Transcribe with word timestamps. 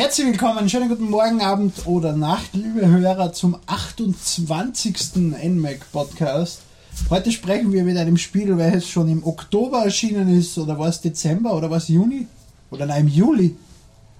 Herzlich 0.00 0.28
willkommen, 0.28 0.66
schönen 0.70 0.88
guten 0.88 1.10
Morgen, 1.10 1.42
Abend 1.42 1.86
oder 1.86 2.14
Nacht, 2.14 2.54
liebe 2.54 2.88
Hörer, 2.88 3.34
zum 3.34 3.58
28. 3.66 4.96
NMAC 5.42 5.92
Podcast. 5.92 6.62
Heute 7.10 7.30
sprechen 7.30 7.70
wir 7.70 7.84
mit 7.84 7.98
einem 7.98 8.16
Spiel, 8.16 8.56
welches 8.56 8.88
schon 8.88 9.10
im 9.10 9.22
Oktober 9.26 9.84
erschienen 9.84 10.34
ist, 10.38 10.56
oder 10.56 10.78
war 10.78 10.88
es 10.88 11.02
Dezember, 11.02 11.54
oder 11.54 11.68
war 11.68 11.76
es 11.76 11.88
Juni? 11.88 12.26
Oder 12.70 12.86
nein, 12.86 13.02
im 13.02 13.08
Juli. 13.08 13.56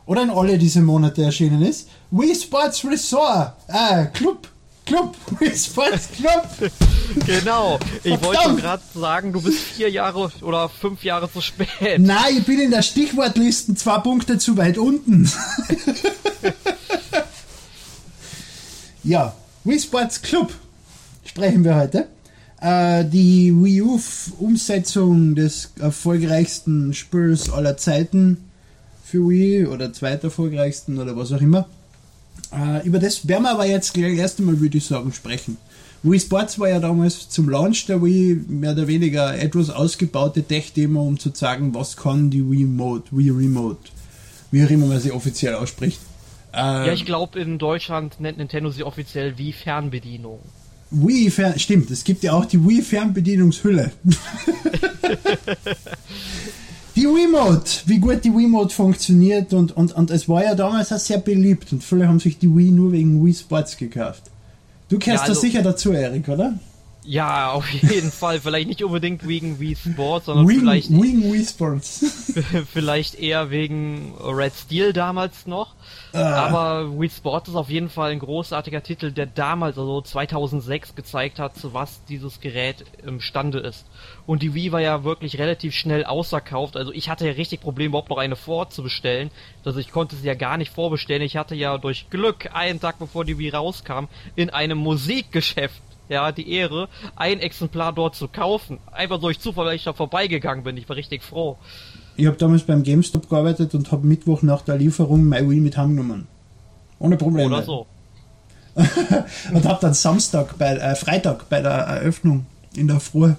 Oder 0.05 0.25
in 0.25 0.29
alle 0.29 0.59
diese 0.59 0.83
Monate 0.83 1.23
erschienen 1.23 1.63
ist. 1.63 1.89
Wii 2.11 2.35
Sports 2.35 2.85
Resort, 2.85 3.55
äh, 3.69 4.05
Club, 4.13 4.49
Club, 4.85 5.17
Wii 5.41 5.57
Sports 5.57 6.11
Club. 6.15 6.71
Genau, 7.27 7.79
ich 8.03 8.23
wollte 8.23 8.57
gerade 8.57 8.83
sagen, 8.95 9.33
du 9.33 9.41
bist 9.41 9.59
vier 9.59 9.91
Jahre 9.91 10.31
oder 10.43 10.69
fünf 10.69 11.05
Jahre 11.05 11.31
zu 11.31 11.41
spät. 11.41 11.69
Nein, 11.99 12.39
ich 12.39 12.45
bin 12.45 12.61
in 12.61 12.71
der 12.71 12.83
Stichwortliste 12.83 13.75
zwei 13.75 13.99
Punkte 13.99 14.39
zu 14.39 14.57
weit 14.57 14.79
unten. 14.79 15.25
ja, 19.05 19.35
Wii 19.65 19.81
Sports 19.81 20.23
Club 20.23 20.53
sprechen 21.25 21.65
wir 21.65 21.77
heute. 21.77 22.09
Äh, 22.61 23.05
die 23.05 23.53
Wii 23.55 23.83
U-Umsetzung 23.83 25.35
des 25.35 25.73
erfolgreichsten 25.81 26.95
Spiels 26.95 27.51
aller 27.51 27.77
Zeiten 27.77 28.51
für 29.05 29.29
Wii 29.29 29.67
oder 29.67 29.93
zweiterfolgreichsten 29.93 30.99
oder 30.99 31.17
was 31.17 31.33
auch 31.33 31.41
immer. 31.41 31.69
Äh, 32.53 32.87
über 32.87 32.99
das 32.99 33.27
werden 33.27 33.45
wir 33.45 33.53
aber 33.53 33.67
jetzt 33.67 33.95
gleich 33.95 34.19
erst 34.19 34.39
einmal, 34.39 34.61
würde 34.61 34.79
ich 34.79 34.87
sagen, 34.87 35.13
sprechen. 35.13 35.57
Wii 36.03 36.19
Sports 36.19 36.59
war 36.59 36.71
ja 36.71 36.81
damals 36.81 37.29
zum 37.29 37.51
Launch 37.51 37.85
der 37.85 38.03
Wii 38.03 38.45
mehr 38.49 38.73
oder 38.73 38.87
weniger 38.87 39.39
etwas 39.39 39.69
ausgebaute 39.69 40.43
Tech-Demo, 40.43 41.07
um 41.07 41.19
zu 41.19 41.31
zeigen, 41.31 41.75
was 41.75 41.97
kann 41.97 42.31
die 42.31 42.49
Wii 42.51 42.65
Mode, 42.65 43.05
Wii 43.11 43.31
Remote, 43.31 43.91
wie 44.51 44.65
auch 44.65 44.71
immer 44.71 44.87
man 44.87 44.99
sie 44.99 45.13
offiziell 45.13 45.55
ausspricht. 45.57 46.01
Äh, 46.55 46.87
ja, 46.87 46.93
ich 46.95 47.05
glaube, 47.05 47.39
in 47.39 47.59
Deutschland 47.59 48.19
nennt 48.19 48.39
Nintendo 48.39 48.71
sie 48.71 48.83
offiziell 48.83 49.37
Wii 49.37 49.53
Fernbedienung. 49.53 50.39
Wii 50.91 51.31
Fern, 51.31 51.59
stimmt, 51.59 51.91
es 51.91 52.03
gibt 52.03 52.23
ja 52.23 52.33
auch 52.33 52.47
die 52.47 52.67
Wii 52.67 52.81
Fernbedienungshülle. 52.81 53.93
die 56.97 57.05
Wiimote, 57.05 57.83
wie 57.85 57.99
gut 57.99 58.25
die 58.25 58.33
Wiimote 58.33 58.75
funktioniert 58.75 59.53
und, 59.53 59.77
und, 59.77 59.93
und 59.93 60.11
es 60.11 60.31
war 60.31 60.43
ja 60.43 60.55
damals 60.55 60.93
auch 60.93 60.99
sehr 60.99 61.19
beliebt 61.19 61.73
und 61.73 61.85
viele 61.85 62.09
haben 62.09 62.21
sich 62.21 62.39
die 62.39 62.49
Wii 62.49 62.71
nur 62.71 62.93
wegen 62.93 63.23
Wii 63.23 63.35
Sports 63.35 63.77
gekauft. 63.77 64.30
Du 64.91 64.99
kennst 64.99 65.23
ja, 65.23 65.29
also, 65.29 65.33
das 65.33 65.41
sicher 65.41 65.63
dazu, 65.63 65.93
Erik, 65.93 66.29
oder? 66.29 66.59
Ja, 67.05 67.53
auf 67.53 67.69
jeden 67.71 68.11
Fall. 68.11 68.41
Vielleicht 68.41 68.69
nicht 68.69 68.85
unbedingt 68.85 69.27
wegen 69.27 69.59
Wii 69.59 69.77
Sports, 69.77 70.27
sondern 70.27 70.47
wing, 70.47 70.61
vielleicht. 70.61 70.91
Wing 70.91 71.33
Wii 71.33 71.45
Sports. 71.45 72.35
vielleicht 72.73 73.15
eher 73.15 73.51
wegen 73.51 74.15
Red 74.21 74.53
Steel 74.55 74.93
damals 74.93 75.47
noch. 75.47 75.75
Ah. 76.13 76.47
Aber 76.47 77.01
Wii 77.01 77.09
Sports 77.09 77.49
ist 77.49 77.55
auf 77.55 77.71
jeden 77.71 77.89
Fall 77.89 78.11
ein 78.11 78.19
großartiger 78.19 78.83
Titel, 78.83 79.13
der 79.13 79.27
damals, 79.27 79.79
also 79.79 80.01
2006, 80.01 80.95
gezeigt 80.95 81.39
hat, 81.39 81.57
zu 81.57 81.73
was 81.73 82.05
dieses 82.05 82.41
Gerät 82.41 82.85
imstande 83.07 83.61
ist. 83.61 83.87
Und 84.27 84.43
die 84.43 84.55
Wii 84.55 84.73
war 84.73 84.81
ja 84.81 85.03
wirklich 85.05 85.39
relativ 85.39 85.75
schnell 85.75 86.05
ausverkauft. 86.05 86.77
Also 86.77 86.93
ich 86.93 87.09
hatte 87.09 87.27
ja 87.27 87.33
richtig 87.33 87.61
Probleme, 87.61 87.89
überhaupt 87.91 88.11
noch 88.11 88.19
eine 88.19 88.37
vorzubestellen. 88.37 89.31
Also 89.65 89.79
ich 89.81 89.91
konnte 89.91 90.17
sie 90.17 90.27
ja 90.27 90.35
gar 90.35 90.57
nicht 90.57 90.73
vorbestellen. 90.73 91.23
Ich 91.23 91.37
hatte 91.37 91.55
ja 91.55 91.79
durch 91.79 92.11
Glück 92.11 92.51
einen 92.53 92.81
Tag 92.81 92.99
bevor 92.99 93.25
die 93.25 93.39
Wii 93.39 93.51
rauskam 93.51 94.05
in 94.37 94.51
einem 94.51 94.79
Musikgeschäft 94.79 95.81
ja, 96.11 96.33
die 96.33 96.51
Ehre, 96.53 96.89
ein 97.17 97.41
Exemplar 97.41 97.93
dort 97.93 98.15
zu 98.15 98.29
kaufen. 98.29 98.79
Einfach 98.93 99.21
durch 99.21 99.41
Zufall, 99.41 99.67
weil 99.67 99.77
ich 99.77 99.85
da 99.85 99.93
vorbeigegangen 99.93 100.65
bin. 100.65 100.77
Ich 100.77 100.89
war 100.89 100.97
richtig 100.97 101.23
froh. 101.23 101.57
Ich 102.17 102.27
habe 102.27 102.37
damals 102.37 102.65
beim 102.65 102.83
GameStop 102.83 103.31
gearbeitet 103.31 103.75
und 103.75 103.91
habe 103.93 104.07
Mittwoch 104.07 104.43
nach 104.43 104.63
der 104.63 104.77
Lieferung 104.77 105.25
mein 105.25 105.49
Wii 105.49 105.61
mit 105.61 105.77
heimgenommen. 105.77 106.27
Ohne 106.99 107.17
Probleme. 107.17 107.55
Oder 107.57 107.63
so. 107.63 107.87
und 109.55 109.65
habe 109.65 109.79
dann 109.81 109.95
Samstag, 109.95 110.59
bei, 110.59 110.77
äh, 110.77 110.95
Freitag 110.95 111.49
bei 111.49 111.61
der 111.61 111.73
Eröffnung 111.73 112.47
in 112.75 112.89
der 112.89 113.01
Früh 113.01 113.35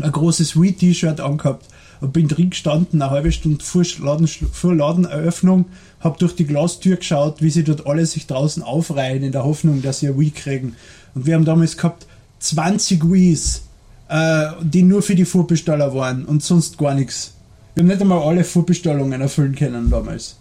ein 0.00 0.12
großes 0.12 0.60
Wii-T-Shirt 0.60 1.20
angehabt 1.20 1.66
und 2.00 2.12
bin 2.12 2.28
drin 2.28 2.50
gestanden, 2.50 3.00
eine 3.00 3.10
halbe 3.10 3.32
Stunde 3.32 3.64
vor, 3.64 3.82
Laden, 4.00 4.26
vor 4.26 4.74
Ladeneröffnung, 4.74 5.66
habe 6.00 6.18
durch 6.18 6.34
die 6.34 6.46
Glastür 6.46 6.96
geschaut, 6.96 7.40
wie 7.40 7.50
sie 7.50 7.64
dort 7.64 7.86
alle 7.86 8.04
sich 8.06 8.26
draußen 8.26 8.62
aufreihen, 8.62 9.22
in 9.22 9.32
der 9.32 9.44
Hoffnung, 9.44 9.82
dass 9.82 10.00
sie 10.00 10.08
ein 10.08 10.18
Wii 10.18 10.30
kriegen. 10.30 10.76
Und 11.16 11.24
wir 11.24 11.34
haben 11.34 11.46
damals 11.46 11.78
gehabt 11.78 12.06
20 12.40 13.10
Wiis, 13.10 13.62
äh, 14.08 14.48
die 14.60 14.82
nur 14.82 15.00
für 15.00 15.14
die 15.14 15.24
Vorbesteller 15.24 15.94
waren 15.94 16.26
und 16.26 16.42
sonst 16.42 16.76
gar 16.76 16.94
nichts. 16.94 17.32
Wir 17.74 17.82
haben 17.82 17.88
nicht 17.88 18.02
einmal 18.02 18.22
alle 18.22 18.44
Vorbestellungen 18.44 19.22
erfüllen 19.22 19.54
können 19.54 19.88
damals. 19.90 20.36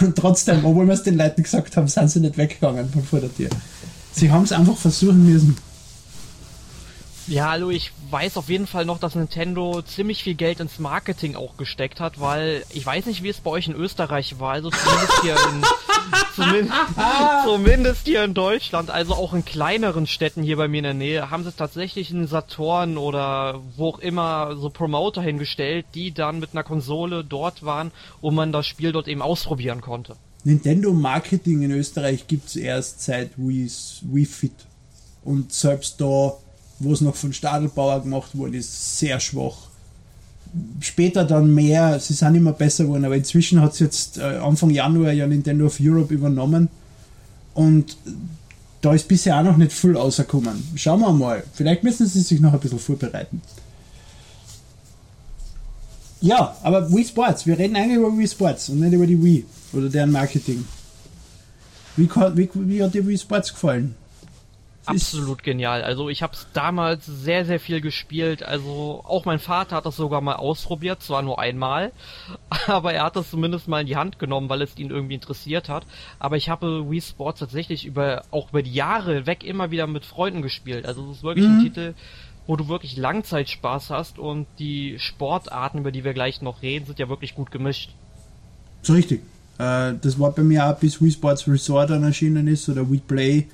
Und 0.00 0.16
trotzdem, 0.16 0.64
obwohl 0.64 0.86
wir 0.86 0.94
es 0.94 1.02
den 1.02 1.16
Leuten 1.16 1.42
gesagt 1.42 1.76
haben, 1.76 1.88
sind 1.88 2.08
sie 2.08 2.20
nicht 2.20 2.38
weggegangen 2.38 2.88
von 2.88 3.02
vor 3.02 3.20
der 3.20 3.34
Tür. 3.34 3.50
Sie 4.12 4.30
haben 4.30 4.44
es 4.44 4.52
einfach 4.52 4.76
versuchen 4.76 5.26
müssen. 5.26 5.56
Ja, 7.26 7.50
hallo, 7.50 7.70
ich 7.70 7.92
weiß 8.10 8.36
auf 8.36 8.48
jeden 8.48 8.66
Fall 8.66 8.84
noch, 8.84 8.98
dass 8.98 9.14
Nintendo 9.14 9.82
ziemlich 9.82 10.22
viel 10.22 10.34
Geld 10.34 10.60
ins 10.60 10.78
Marketing 10.78 11.36
auch 11.36 11.56
gesteckt 11.56 12.00
hat, 12.00 12.20
weil 12.20 12.64
ich 12.70 12.86
weiß 12.86 13.06
nicht, 13.06 13.22
wie 13.22 13.28
es 13.28 13.40
bei 13.40 13.50
euch 13.50 13.68
in 13.68 13.74
Österreich 13.74 14.38
war, 14.40 14.52
also 14.52 14.70
zumindest 14.70 15.22
hier 15.22 15.34
in 15.34 15.62
zumindest, 16.34 16.74
zumindest 17.44 18.06
hier 18.06 18.24
in 18.24 18.34
Deutschland, 18.34 18.90
also 18.90 19.14
auch 19.14 19.34
in 19.34 19.44
kleineren 19.44 20.06
Städten 20.06 20.42
hier 20.42 20.56
bei 20.56 20.68
mir 20.68 20.78
in 20.78 20.84
der 20.84 20.94
Nähe, 20.94 21.30
haben 21.30 21.44
sie 21.44 21.52
tatsächlich 21.52 22.10
einen 22.10 22.26
Saturn 22.26 22.98
oder 22.98 23.60
wo 23.76 23.88
auch 23.88 23.98
immer 23.98 24.56
so 24.56 24.70
Promoter 24.70 25.22
hingestellt, 25.22 25.86
die 25.94 26.12
dann 26.12 26.40
mit 26.40 26.50
einer 26.52 26.64
Konsole 26.64 27.24
dort 27.24 27.64
waren, 27.64 27.90
wo 28.20 28.30
man 28.30 28.52
das 28.52 28.66
Spiel 28.66 28.92
dort 28.92 29.08
eben 29.08 29.22
ausprobieren 29.22 29.80
konnte. 29.80 30.16
Nintendo 30.44 30.92
Marketing 30.92 31.62
in 31.62 31.70
Österreich 31.70 32.26
gibt 32.26 32.48
es 32.48 32.56
erst 32.56 33.02
seit 33.02 33.36
Wii, 33.36 33.70
Wii 34.02 34.24
Fit. 34.24 34.52
Und 35.22 35.52
selbst 35.52 36.00
da 36.00 36.32
wo 36.80 36.92
es 36.92 37.02
noch 37.02 37.14
von 37.14 37.32
Stadelbauer 37.32 38.02
gemacht 38.02 38.36
wurde, 38.36 38.56
ist 38.56 38.98
sehr 38.98 39.20
schwach. 39.20 39.69
Später 40.80 41.24
dann 41.24 41.54
mehr, 41.54 42.00
sie 42.00 42.14
sind 42.14 42.34
immer 42.34 42.52
besser 42.52 42.84
geworden, 42.84 43.04
aber 43.04 43.16
inzwischen 43.16 43.60
hat 43.60 43.74
es 43.74 43.78
jetzt 43.78 44.18
äh, 44.18 44.38
Anfang 44.38 44.70
Januar 44.70 45.12
ja 45.12 45.26
Nintendo 45.26 45.66
of 45.66 45.78
Europe 45.80 46.12
übernommen 46.12 46.68
und 47.54 47.96
da 48.80 48.94
ist 48.94 49.08
bisher 49.08 49.38
auch 49.38 49.44
noch 49.44 49.56
nicht 49.56 49.72
viel 49.72 49.96
rausgekommen. 49.96 50.62
Schauen 50.74 51.00
wir 51.00 51.12
mal, 51.12 51.44
vielleicht 51.52 51.84
müssen 51.84 52.06
sie 52.06 52.20
sich 52.20 52.40
noch 52.40 52.52
ein 52.52 52.60
bisschen 52.60 52.78
vorbereiten. 52.78 53.42
Ja, 56.22 56.56
aber 56.62 56.90
Wii 56.92 57.04
Sports, 57.04 57.46
wir 57.46 57.58
reden 57.58 57.76
eigentlich 57.76 57.98
über 57.98 58.16
Wii 58.16 58.28
Sports 58.28 58.68
und 58.68 58.80
nicht 58.80 58.92
über 58.92 59.06
die 59.06 59.22
Wii 59.22 59.44
oder 59.72 59.88
deren 59.88 60.10
Marketing. 60.10 60.64
Wie, 61.96 62.08
wie, 62.08 62.50
wie 62.54 62.82
hat 62.82 62.94
dir 62.94 63.06
Wii 63.06 63.18
Sports 63.18 63.52
gefallen? 63.52 63.94
Absolut 64.90 65.42
genial. 65.42 65.82
Also 65.82 66.08
ich 66.08 66.22
habe 66.22 66.34
es 66.34 66.46
damals 66.52 67.06
sehr, 67.06 67.44
sehr 67.44 67.60
viel 67.60 67.80
gespielt. 67.80 68.42
Also 68.42 69.02
auch 69.06 69.24
mein 69.24 69.38
Vater 69.38 69.76
hat 69.76 69.86
das 69.86 69.96
sogar 69.96 70.20
mal 70.20 70.36
ausprobiert, 70.36 71.02
zwar 71.02 71.22
nur 71.22 71.38
einmal, 71.38 71.92
aber 72.66 72.92
er 72.92 73.04
hat 73.04 73.16
das 73.16 73.30
zumindest 73.30 73.68
mal 73.68 73.80
in 73.80 73.86
die 73.86 73.96
Hand 73.96 74.18
genommen, 74.18 74.48
weil 74.48 74.62
es 74.62 74.76
ihn 74.78 74.90
irgendwie 74.90 75.14
interessiert 75.14 75.68
hat. 75.68 75.84
Aber 76.18 76.36
ich 76.36 76.48
habe 76.48 76.90
Wii 76.90 77.00
Sports 77.00 77.40
tatsächlich 77.40 77.86
über 77.86 78.24
auch 78.30 78.50
über 78.50 78.62
die 78.62 78.72
Jahre 78.72 79.26
weg 79.26 79.44
immer 79.44 79.70
wieder 79.70 79.86
mit 79.86 80.04
Freunden 80.04 80.42
gespielt. 80.42 80.86
Also 80.86 81.10
es 81.10 81.18
ist 81.18 81.22
wirklich 81.22 81.46
mhm. 81.46 81.58
ein 81.58 81.62
Titel, 81.64 81.94
wo 82.46 82.56
du 82.56 82.68
wirklich 82.68 82.96
Langzeitspaß 82.96 83.90
hast 83.90 84.18
und 84.18 84.46
die 84.58 84.98
Sportarten, 84.98 85.78
über 85.78 85.92
die 85.92 86.04
wir 86.04 86.14
gleich 86.14 86.42
noch 86.42 86.62
reden, 86.62 86.86
sind 86.86 86.98
ja 86.98 87.08
wirklich 87.08 87.34
gut 87.34 87.50
gemischt. 87.50 87.90
So 88.82 88.94
richtig. 88.94 89.22
Äh, 89.58 89.94
das 90.00 90.18
war 90.18 90.32
bei 90.32 90.42
mir 90.42 90.66
auch 90.66 90.76
bis 90.76 91.02
Wii 91.02 91.12
Sports 91.12 91.46
Resort 91.46 91.90
dann 91.90 92.02
erschienen 92.02 92.48
ist 92.48 92.68
oder 92.68 92.90
Wii 92.90 93.02
Play 93.06 93.46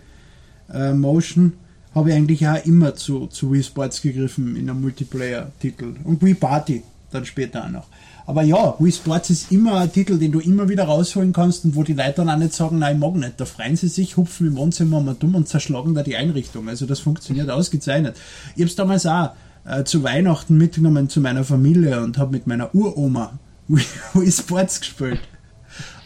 äh, 0.72 0.92
Motion 0.92 1.52
habe 1.94 2.10
ich 2.10 2.16
eigentlich 2.16 2.46
auch 2.46 2.64
immer 2.64 2.94
zu, 2.94 3.26
zu 3.26 3.52
Wii 3.52 3.62
Sports 3.62 4.02
gegriffen 4.02 4.54
in 4.56 4.68
einem 4.68 4.82
Multiplayer-Titel. 4.82 5.94
Und 6.04 6.22
Wii 6.22 6.34
Party 6.34 6.82
dann 7.10 7.24
später 7.24 7.64
auch 7.64 7.70
noch. 7.70 7.86
Aber 8.26 8.42
ja, 8.42 8.74
Wii 8.78 8.92
Sports 8.92 9.30
ist 9.30 9.52
immer 9.52 9.80
ein 9.80 9.92
Titel, 9.92 10.18
den 10.18 10.32
du 10.32 10.40
immer 10.40 10.68
wieder 10.68 10.84
rausholen 10.84 11.32
kannst 11.32 11.64
und 11.64 11.76
wo 11.76 11.84
die 11.84 11.94
Leute 11.94 12.16
dann 12.16 12.28
auch 12.28 12.36
nicht 12.36 12.52
sagen, 12.52 12.80
nein, 12.80 12.96
ich 12.96 13.00
mag 13.00 13.14
nicht. 13.14 13.40
Da 13.40 13.44
freuen 13.44 13.76
sie 13.76 13.88
sich, 13.88 14.16
hupfen 14.16 14.48
im 14.48 14.56
Wohnzimmer 14.56 15.00
mal 15.00 15.16
dumm 15.18 15.36
und 15.36 15.48
zerschlagen 15.48 15.94
da 15.94 16.02
die 16.02 16.16
Einrichtung. 16.16 16.68
Also 16.68 16.86
das 16.86 17.00
funktioniert 17.00 17.48
ausgezeichnet. 17.48 18.16
Ich 18.56 18.62
habe 18.62 18.68
es 18.68 18.76
damals 18.76 19.06
auch 19.06 19.30
äh, 19.64 19.84
zu 19.84 20.02
Weihnachten 20.02 20.58
mitgenommen 20.58 21.08
zu 21.08 21.20
meiner 21.20 21.44
Familie 21.44 22.02
und 22.02 22.18
habe 22.18 22.32
mit 22.32 22.46
meiner 22.46 22.74
Uroma 22.74 23.38
Wii 23.68 24.32
Sports 24.32 24.80
gespielt. 24.80 25.20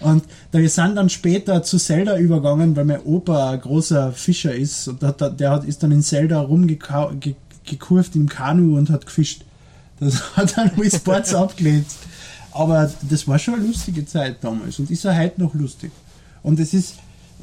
Und 0.00 0.24
wir 0.52 0.70
sind 0.70 0.96
dann 0.96 1.10
später 1.10 1.62
zu 1.62 1.78
Zelda 1.78 2.16
übergegangen, 2.16 2.74
weil 2.74 2.86
mein 2.86 3.02
Opa 3.02 3.50
ein 3.50 3.60
großer 3.60 4.12
Fischer 4.12 4.54
ist 4.54 4.88
und 4.88 5.02
hat, 5.02 5.38
der 5.38 5.50
hat, 5.50 5.64
ist 5.64 5.82
dann 5.82 5.92
in 5.92 6.02
Zelda 6.02 6.40
rumgekurft 6.40 8.16
im 8.16 8.28
Kanu 8.28 8.78
und 8.78 8.88
hat 8.90 9.04
gefischt. 9.04 9.44
Das 10.00 10.36
hat 10.36 10.56
dann 10.56 10.70
Wii 10.76 10.90
Sports 10.90 11.34
abgelehnt. 11.34 11.86
Aber 12.52 12.90
das 13.08 13.28
war 13.28 13.38
schon 13.38 13.54
eine 13.54 13.66
lustige 13.66 14.04
Zeit 14.06 14.38
damals 14.40 14.78
und 14.78 14.90
ist 14.90 15.04
ja 15.04 15.14
heute 15.14 15.40
noch 15.40 15.54
lustig. 15.54 15.92
Und 16.42 16.58
es 16.58 16.72
ist, 16.74 16.94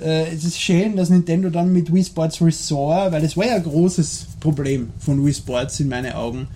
äh, 0.01 0.33
es 0.33 0.43
ist 0.43 0.59
schön, 0.59 0.97
dass 0.97 1.09
Nintendo 1.09 1.49
dann 1.49 1.71
mit 1.71 1.93
Wii 1.93 2.03
Sports 2.03 2.41
Resort, 2.41 3.11
weil 3.11 3.21
das 3.21 3.37
war 3.37 3.45
ja 3.45 3.55
ein 3.55 3.63
großes 3.63 4.25
Problem 4.39 4.89
von 4.99 5.23
Wii 5.23 5.33
Sports 5.33 5.79
in 5.79 5.89
meinen 5.89 6.13
Augen, 6.13 6.47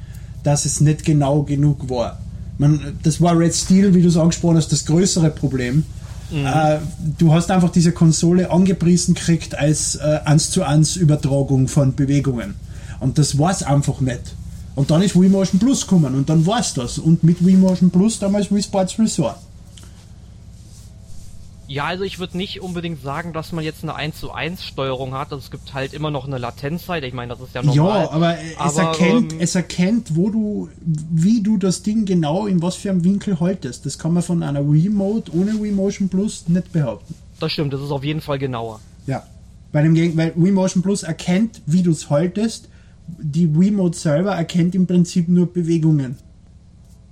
dass 0.43 0.65
es 0.65 0.81
nicht 0.81 1.05
genau 1.05 1.43
genug 1.43 1.87
war. 1.89 2.19
Man, 2.61 2.99
das 3.01 3.19
war 3.19 3.35
Red 3.35 3.55
Steel, 3.55 3.95
wie 3.95 4.03
du 4.03 4.07
es 4.07 4.17
angesprochen 4.17 4.57
hast, 4.57 4.71
das 4.71 4.85
größere 4.85 5.31
Problem. 5.31 5.83
Mhm. 6.29 6.45
Äh, 6.45 6.77
du 7.17 7.33
hast 7.33 7.49
einfach 7.49 7.71
diese 7.71 7.91
Konsole 7.91 8.51
angepriesen 8.51 9.15
gekriegt 9.15 9.57
als 9.57 9.95
äh, 9.95 10.19
1 10.25 10.51
zu 10.51 10.63
1 10.63 10.95
Übertragung 10.95 11.67
von 11.67 11.95
Bewegungen. 11.95 12.53
Und 12.99 13.17
das 13.17 13.39
war 13.39 13.49
es 13.49 13.63
einfach 13.63 13.99
nicht. 13.99 14.35
Und 14.75 14.91
dann 14.91 15.01
ist 15.01 15.19
Wii 15.19 15.29
Motion 15.29 15.59
Plus 15.59 15.87
gekommen 15.87 16.13
und 16.13 16.29
dann 16.29 16.45
war 16.45 16.59
es 16.59 16.75
das. 16.75 16.99
Und 16.99 17.23
mit 17.23 17.43
Wii 17.43 17.57
Motion 17.57 17.89
Plus 17.89 18.19
damals 18.19 18.51
Wii 18.51 18.61
Sports 18.61 18.99
Resort. 18.99 19.37
Ja, 21.71 21.85
also 21.85 22.03
ich 22.03 22.19
würde 22.19 22.35
nicht 22.35 22.61
unbedingt 22.61 23.01
sagen, 23.01 23.31
dass 23.31 23.53
man 23.53 23.63
jetzt 23.63 23.83
eine 23.83 23.95
1 23.95 24.19
zu 24.19 24.33
1 24.33 24.65
Steuerung 24.65 25.13
hat. 25.13 25.31
Also 25.31 25.37
es 25.37 25.51
gibt 25.51 25.73
halt 25.73 25.93
immer 25.93 26.11
noch 26.11 26.27
eine 26.27 26.37
Latenzzeit. 26.37 27.01
Ich 27.05 27.13
meine, 27.13 27.33
das 27.33 27.39
ist 27.39 27.55
ja 27.55 27.63
normal. 27.63 28.03
Ja, 28.03 28.11
aber, 28.11 28.37
es, 28.37 28.57
aber, 28.57 28.89
erkennt, 28.89 29.31
ähm, 29.31 29.39
es 29.39 29.55
erkennt, 29.55 30.17
wo 30.17 30.29
du, 30.29 30.69
wie 30.81 31.41
du 31.41 31.55
das 31.55 31.81
Ding 31.81 32.03
genau 32.03 32.45
in 32.45 32.61
was 32.61 32.75
für 32.75 32.89
einem 32.89 33.05
Winkel 33.05 33.39
haltest. 33.39 33.85
Das 33.85 33.97
kann 33.97 34.11
man 34.11 34.21
von 34.21 34.43
einer 34.43 34.61
Mode 34.61 35.31
ohne 35.33 35.63
Wii 35.63 35.71
Motion 35.71 36.09
Plus 36.09 36.49
nicht 36.49 36.73
behaupten. 36.73 37.15
Das 37.39 37.53
stimmt, 37.53 37.71
das 37.71 37.79
ist 37.79 37.91
auf 37.91 38.03
jeden 38.03 38.19
Fall 38.19 38.37
genauer. 38.37 38.81
Ja. 39.07 39.23
Bei 39.71 39.81
dem 39.81 39.95
weil 40.17 40.33
Wii 40.35 40.51
Motion 40.51 40.83
Plus 40.83 41.03
erkennt, 41.03 41.61
wie 41.67 41.83
du 41.83 41.91
es 41.91 42.09
haltest. 42.09 42.67
Die 43.07 43.47
Mode 43.47 43.95
selber 43.95 44.35
erkennt 44.35 44.75
im 44.75 44.87
Prinzip 44.87 45.29
nur 45.29 45.45
Bewegungen. 45.45 46.17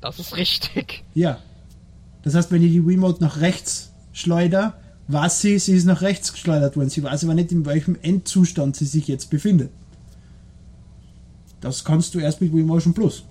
Das 0.01 0.19
ist 0.19 0.35
richtig. 0.35 1.05
Ja. 1.13 1.37
Das 2.23 2.35
heißt, 2.35 2.51
wenn 2.51 2.61
ich 2.61 2.73
die 2.73 2.81
Mode 2.81 3.23
nach 3.23 3.39
rechts 3.39 3.88
Schleuder, 4.19 4.75
was 5.07 5.41
sie, 5.41 5.57
sie 5.59 5.73
ist 5.73 5.85
nach 5.85 6.01
rechts 6.01 6.33
geschleudert 6.33 6.77
worden. 6.77 6.89
Sie 6.89 7.03
weiß 7.03 7.23
aber 7.23 7.33
nicht, 7.33 7.51
in 7.51 7.65
welchem 7.65 7.97
Endzustand 8.01 8.75
sie 8.75 8.85
sich 8.85 9.07
jetzt 9.07 9.29
befindet. 9.29 9.71
Das 11.61 11.83
kannst 11.83 12.13
du 12.13 12.19
erst 12.19 12.41
mit 12.41 12.53
Wii 12.53 12.63
Motion 12.63 12.93
Plus. 12.93 13.23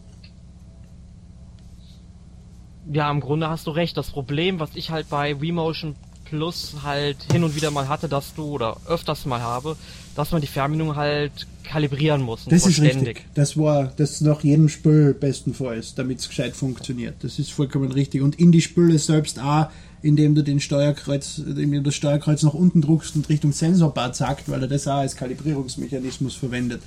Ja, 2.93 3.11
im 3.11 3.20
Grunde 3.20 3.49
hast 3.49 3.67
du 3.67 3.70
recht. 3.70 3.96
Das 3.96 4.11
Problem, 4.11 4.61
was 4.61 4.70
ich 4.75 4.90
halt 4.90 5.08
bei 5.08 5.40
Wii 5.40 5.52
Motion 5.52 5.94
Plus 6.25 6.76
halt 6.82 7.17
hin 7.32 7.43
und 7.44 7.55
wieder 7.55 7.70
mal 7.70 7.88
hatte, 7.88 8.08
dass 8.08 8.34
du, 8.34 8.44
oder 8.44 8.76
öfters 8.87 9.25
mal 9.25 9.41
habe, 9.41 9.76
dass 10.14 10.31
man 10.31 10.41
die 10.41 10.46
Fernbedienung 10.46 10.96
halt 10.96 11.46
kalibrieren 11.64 12.23
muss. 12.23 12.44
Das 12.46 12.67
ist 12.67 12.81
richtig. 12.81 13.25
Das 13.34 13.56
war, 13.56 13.93
das 13.96 14.20
nach 14.20 14.43
jedem 14.43 14.69
Spiel 14.69 15.14
bestenfalls, 15.14 15.94
damit 15.94 16.19
es 16.19 16.29
gescheit 16.29 16.56
funktioniert. 16.56 17.17
Das 17.23 17.38
ist 17.38 17.52
vollkommen 17.52 17.93
richtig. 17.93 18.23
Und 18.23 18.38
in 18.38 18.52
die 18.52 18.61
Spüle 18.61 18.99
selbst 18.99 19.38
auch 19.38 19.69
indem 20.03 20.35
du 20.35 20.43
den 20.43 20.61
Steuerkreuz, 20.61 21.39
indem 21.39 21.73
du 21.73 21.83
das 21.83 21.95
Steuerkreuz 21.95 22.43
nach 22.43 22.55
unten 22.55 22.81
druckst 22.81 23.17
und 23.17 23.29
Richtung 23.29 23.53
Sensorbar 23.53 24.12
zackt, 24.12 24.49
weil 24.49 24.62
er 24.62 24.69
das 24.69 24.87
auch 24.87 24.99
als 24.99 25.17
Kalibrierungsmechanismus 25.17 26.35
verwendet, 26.35 26.83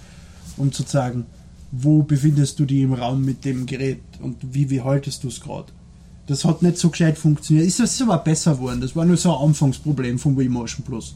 um 0.57 0.71
zu 0.71 0.83
sagen, 0.83 1.25
wo 1.71 2.03
befindest 2.03 2.59
du 2.59 2.65
dich 2.65 2.81
im 2.81 2.93
Raum 2.93 3.23
mit 3.23 3.45
dem 3.45 3.65
Gerät 3.65 4.01
und 4.21 4.37
wie, 4.53 4.69
wie 4.69 4.81
haltest 4.81 5.23
du 5.23 5.29
es 5.29 5.39
gerade. 5.39 5.71
Das 6.27 6.45
hat 6.45 6.61
nicht 6.61 6.77
so 6.77 6.89
gescheit 6.89 7.17
funktioniert. 7.17 7.67
Ist 7.67 7.79
das 7.79 8.01
aber 8.01 8.17
besser 8.17 8.55
geworden? 8.55 8.81
Das 8.81 8.95
war 8.95 9.05
nur 9.05 9.17
so 9.17 9.35
ein 9.35 9.47
Anfangsproblem 9.47 10.19
vom 10.19 10.37
Wii 10.37 10.49
Motion 10.49 10.85
Plus. 10.85 11.15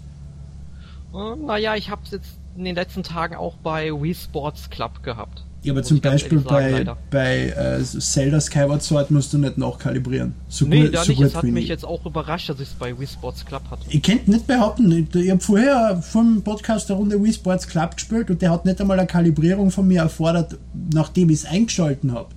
Uh, 1.14 1.36
naja, 1.36 1.76
ich 1.76 1.90
habe 1.90 2.02
es 2.04 2.12
jetzt 2.12 2.38
in 2.58 2.66
den 2.66 2.76
letzten 2.76 3.04
Tagen 3.04 3.36
auch 3.36 3.56
bei 3.58 3.92
Wii 3.92 4.16
Sports 4.16 4.70
Club 4.70 5.04
gehabt. 5.04 5.46
Ja, 5.66 5.74
aber 5.74 5.82
zum 5.82 6.00
Beispiel 6.00 6.40
bei, 6.42 6.86
bei 7.10 7.48
äh, 7.48 7.84
Zelda 7.84 8.40
Skyward 8.40 8.84
Sword 8.84 9.10
musst 9.10 9.34
du 9.34 9.40
nicht 9.40 9.58
nachkalibrieren. 9.58 10.36
So 10.48 10.66
nee, 10.66 10.84
gut, 10.84 10.94
da 10.94 11.04
so 11.04 11.12
nicht. 11.12 11.22
Es 11.22 11.36
hat 11.36 11.44
mich 11.44 11.68
jetzt 11.68 11.84
auch 11.84 12.06
überrascht, 12.06 12.50
dass 12.50 12.60
ich 12.60 12.70
es 12.70 12.76
bei 12.76 12.98
Wii 12.98 13.08
Sports 13.08 13.44
Club 13.44 13.64
hatte. 13.72 13.82
Ich 13.90 14.04
könnte 14.04 14.30
nicht 14.30 14.46
behaupten, 14.46 14.92
ich, 14.92 15.16
ich 15.16 15.32
habe 15.32 15.42
vorher 15.42 16.04
vom 16.04 16.44
Podcast 16.44 16.92
eine 16.92 17.00
Runde 17.00 17.24
Wii 17.24 17.34
Sports 17.34 17.68
Club 17.68 17.96
gespielt 17.96 18.30
und 18.30 18.44
der 18.44 18.52
hat 18.52 18.66
nicht 18.66 18.80
einmal 18.80 19.00
eine 19.00 19.08
Kalibrierung 19.08 19.72
von 19.72 19.88
mir 19.88 20.02
erfordert, 20.02 20.58
nachdem 20.94 21.32
ich 21.32 21.40
es 21.40 21.46
eingeschalten 21.46 22.14
habe. 22.14 22.30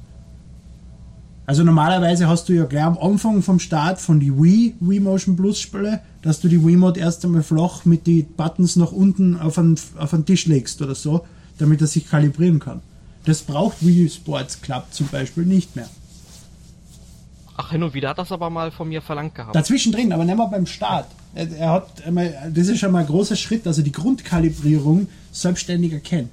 Also 1.45 1.65
normalerweise 1.65 2.29
hast 2.29 2.49
du 2.49 2.55
ja 2.55 2.65
gleich 2.65 2.85
am 2.85 2.97
Anfang 2.97 3.43
vom 3.43 3.59
Start 3.59 4.01
von 4.01 4.21
die 4.21 4.33
Wii, 4.33 4.77
Wii 4.81 5.01
Motion 5.01 5.37
Plus 5.37 5.61
Spiele, 5.61 6.01
dass 6.23 6.41
du 6.41 6.49
die 6.49 6.65
Wii 6.65 6.77
Mode 6.77 7.01
erst 7.01 7.27
einmal 7.27 7.43
flach 7.43 7.85
mit 7.85 8.07
den 8.07 8.27
Buttons 8.37 8.77
nach 8.77 8.93
unten 8.93 9.39
auf 9.39 9.59
einen, 9.59 9.77
auf 9.99 10.15
einen 10.15 10.25
Tisch 10.25 10.47
legst 10.47 10.81
oder 10.81 10.95
so, 10.95 11.27
damit 11.59 11.83
er 11.83 11.87
sich 11.87 12.09
kalibrieren 12.09 12.59
kann. 12.59 12.81
Das 13.25 13.43
braucht 13.43 13.85
Wii 13.85 14.09
Sports 14.09 14.61
Club 14.61 14.87
zum 14.91 15.09
Beispiel 15.09 15.45
nicht 15.45 15.77
mehr. 15.77 15.89
Ach, 17.57 17.73
hin 17.73 17.83
und 17.83 17.93
wieder 17.93 18.11
hat 18.11 18.19
das 18.19 18.31
aber 18.31 18.51
mal 18.51 18.71
von 18.71 18.89
mir 18.89 19.03
verlangt 19.03 19.35
gehabt. 19.35 19.55
Dazwischen 19.55 19.91
drin, 19.93 20.13
aber 20.13 20.25
nicht 20.25 20.39
mal 20.39 20.47
beim 20.47 20.65
Start. 20.65 21.07
Er, 21.35 21.51
er 21.51 21.73
hat 21.73 22.07
einmal, 22.07 22.53
das 22.55 22.69
ist 22.69 22.79
schon 22.79 22.93
mal 22.93 23.01
ein 23.01 23.07
großer 23.07 23.35
Schritt, 23.35 23.67
dass 23.67 23.79
er 23.79 23.85
die 23.85 23.93
Grundkalibrierung 23.93 25.09
selbstständig 25.33 25.93
erkennt. 25.93 26.31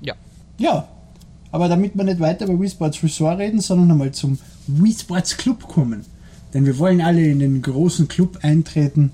Ja. 0.00 0.14
Ja. 0.58 0.88
Aber 1.52 1.68
damit 1.68 1.94
wir 1.94 2.04
nicht 2.04 2.20
weiter 2.20 2.46
über 2.46 2.58
Wii 2.58 2.70
Sports 2.70 3.02
Resort 3.02 3.38
reden, 3.38 3.60
sondern 3.60 3.88
nochmal 3.88 4.12
zum 4.12 4.38
Wii 4.66 4.94
Sports 4.94 5.36
Club 5.36 5.68
kommen. 5.68 6.06
Denn 6.54 6.64
wir 6.64 6.78
wollen 6.78 7.02
alle 7.02 7.24
in 7.26 7.38
den 7.38 7.60
großen 7.60 8.08
Club 8.08 8.38
eintreten. 8.42 9.12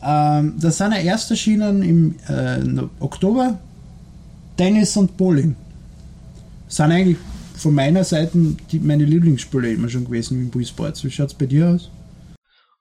Ähm, 0.00 0.54
das 0.60 0.78
sind 0.78 0.92
ja 0.92 0.98
erst 0.98 1.30
erschienen 1.30 1.82
im 1.82 2.14
äh, 2.28 2.84
Oktober. 3.00 3.58
Tennis 4.56 4.96
und 4.96 5.16
Bowling 5.16 5.56
sind 6.72 6.90
eigentlich 6.90 7.18
von 7.54 7.74
meiner 7.74 8.02
Seite 8.02 8.56
die, 8.70 8.80
meine 8.80 9.04
Lieblingsspiele 9.04 9.72
immer 9.72 9.88
schon 9.88 10.06
gewesen 10.06 10.40
im 10.40 10.54
Wii 10.54 10.64
Sports. 10.64 11.04
Wie 11.04 11.10
schaut 11.10 11.28
es 11.28 11.34
bei 11.34 11.46
dir 11.46 11.68
aus? 11.68 11.90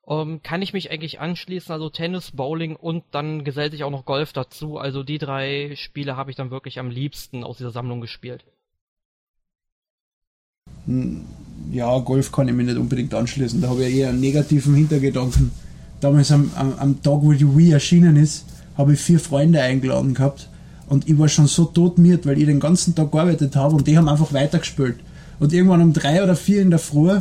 Um, 0.03 0.29
ähm, 0.29 0.41
kann 0.41 0.61
ich 0.61 0.73
mich 0.73 0.91
eigentlich 0.91 1.19
anschließen, 1.19 1.71
also 1.71 1.89
Tennis, 1.89 2.31
Bowling 2.31 2.75
und 2.75 3.03
dann 3.11 3.43
gesellt 3.43 3.73
sich 3.73 3.83
auch 3.83 3.91
noch 3.91 4.05
Golf 4.05 4.33
dazu. 4.33 4.77
Also 4.77 5.03
die 5.03 5.17
drei 5.17 5.73
Spiele 5.75 6.15
habe 6.15 6.31
ich 6.31 6.37
dann 6.37 6.51
wirklich 6.51 6.79
am 6.79 6.89
liebsten 6.89 7.43
aus 7.43 7.57
dieser 7.57 7.71
Sammlung 7.71 8.01
gespielt. 8.01 8.45
Hm, 10.85 11.25
ja, 11.71 11.99
Golf 11.99 12.31
kann 12.31 12.47
ich 12.47 12.53
mir 12.53 12.63
nicht 12.63 12.77
unbedingt 12.77 13.13
anschließen. 13.13 13.61
Da 13.61 13.69
habe 13.69 13.85
ich 13.85 13.95
eher 13.95 14.09
einen 14.09 14.21
negativen 14.21 14.73
Hintergedanken. 14.73 15.51
Damals 15.99 16.31
am, 16.31 16.51
am, 16.55 16.73
am 16.79 17.03
Tag, 17.03 17.21
wo 17.21 17.33
die 17.33 17.57
Wii 17.57 17.73
erschienen 17.73 18.15
ist, 18.15 18.45
habe 18.77 18.93
ich 18.93 19.01
vier 19.01 19.19
Freunde 19.19 19.61
eingeladen 19.61 20.13
gehabt 20.13 20.49
und 20.91 21.07
ich 21.07 21.17
war 21.17 21.29
schon 21.29 21.47
so 21.47 21.63
todmiert, 21.63 22.25
weil 22.25 22.37
ich 22.37 22.45
den 22.45 22.59
ganzen 22.59 22.93
Tag 22.93 23.13
gearbeitet 23.13 23.55
habe 23.55 23.77
und 23.77 23.87
die 23.87 23.97
haben 23.97 24.09
einfach 24.09 24.33
weitergespielt. 24.33 24.97
Und 25.39 25.53
irgendwann 25.53 25.81
um 25.81 25.93
drei 25.93 26.21
oder 26.21 26.35
vier 26.35 26.61
in 26.61 26.69
der 26.69 26.79
Früh 26.79 27.17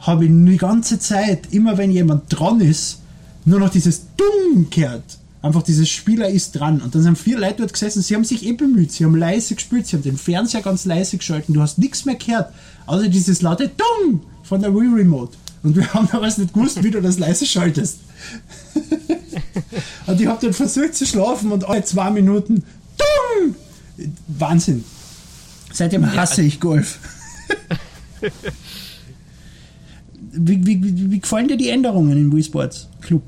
habe 0.00 0.24
ich 0.24 0.30
die 0.32 0.56
ganze 0.56 0.98
Zeit, 0.98 1.52
immer 1.52 1.78
wenn 1.78 1.92
jemand 1.92 2.24
dran 2.28 2.60
ist, 2.60 2.98
nur 3.44 3.60
noch 3.60 3.70
dieses 3.70 4.06
Dumm 4.16 4.66
gehört. 4.70 5.04
Einfach 5.40 5.62
dieses 5.62 5.88
Spieler 5.88 6.30
ist 6.30 6.50
dran. 6.58 6.80
Und 6.80 6.96
dann 6.96 7.02
sind 7.04 7.16
vier 7.16 7.38
Leute 7.38 7.58
dort 7.58 7.74
gesessen, 7.74 8.02
sie 8.02 8.16
haben 8.16 8.24
sich 8.24 8.44
eh 8.44 8.54
bemüht, 8.54 8.90
sie 8.90 9.04
haben 9.04 9.14
leise 9.14 9.54
gespielt, 9.54 9.86
sie 9.86 9.94
haben 9.94 10.02
den 10.02 10.18
Fernseher 10.18 10.62
ganz 10.62 10.84
leise 10.84 11.16
geschalten, 11.16 11.54
du 11.54 11.62
hast 11.62 11.78
nichts 11.78 12.04
mehr 12.04 12.16
gehört, 12.16 12.52
außer 12.86 13.06
dieses 13.06 13.40
laute 13.40 13.68
Dumm 13.68 14.22
von 14.42 14.60
der 14.60 14.74
Wii 14.74 14.92
Remote. 14.96 15.36
Und 15.62 15.76
wir 15.76 15.86
haben 15.94 16.08
damals 16.10 16.38
nicht 16.38 16.54
gewusst, 16.54 16.82
wie 16.82 16.90
du 16.90 17.00
das 17.00 17.20
leise 17.20 17.46
schaltest. 17.46 17.98
und 20.08 20.20
ich 20.20 20.26
habe 20.26 20.44
dann 20.44 20.52
versucht 20.52 20.96
zu 20.96 21.06
schlafen 21.06 21.52
und 21.52 21.68
alle 21.68 21.84
zwei 21.84 22.10
Minuten 22.10 22.64
Dumm! 22.98 23.56
Wahnsinn. 24.28 24.84
Seitdem 25.72 26.14
hasse 26.14 26.42
ja, 26.42 26.48
ich 26.48 26.60
Golf. 26.60 26.98
wie, 30.32 30.66
wie, 30.66 30.84
wie, 30.84 31.10
wie 31.10 31.20
gefallen 31.20 31.48
dir 31.48 31.56
die 31.56 31.70
Änderungen 31.70 32.16
im 32.16 32.32
Wii 32.32 32.42
Sports 32.42 32.88
Club? 33.00 33.22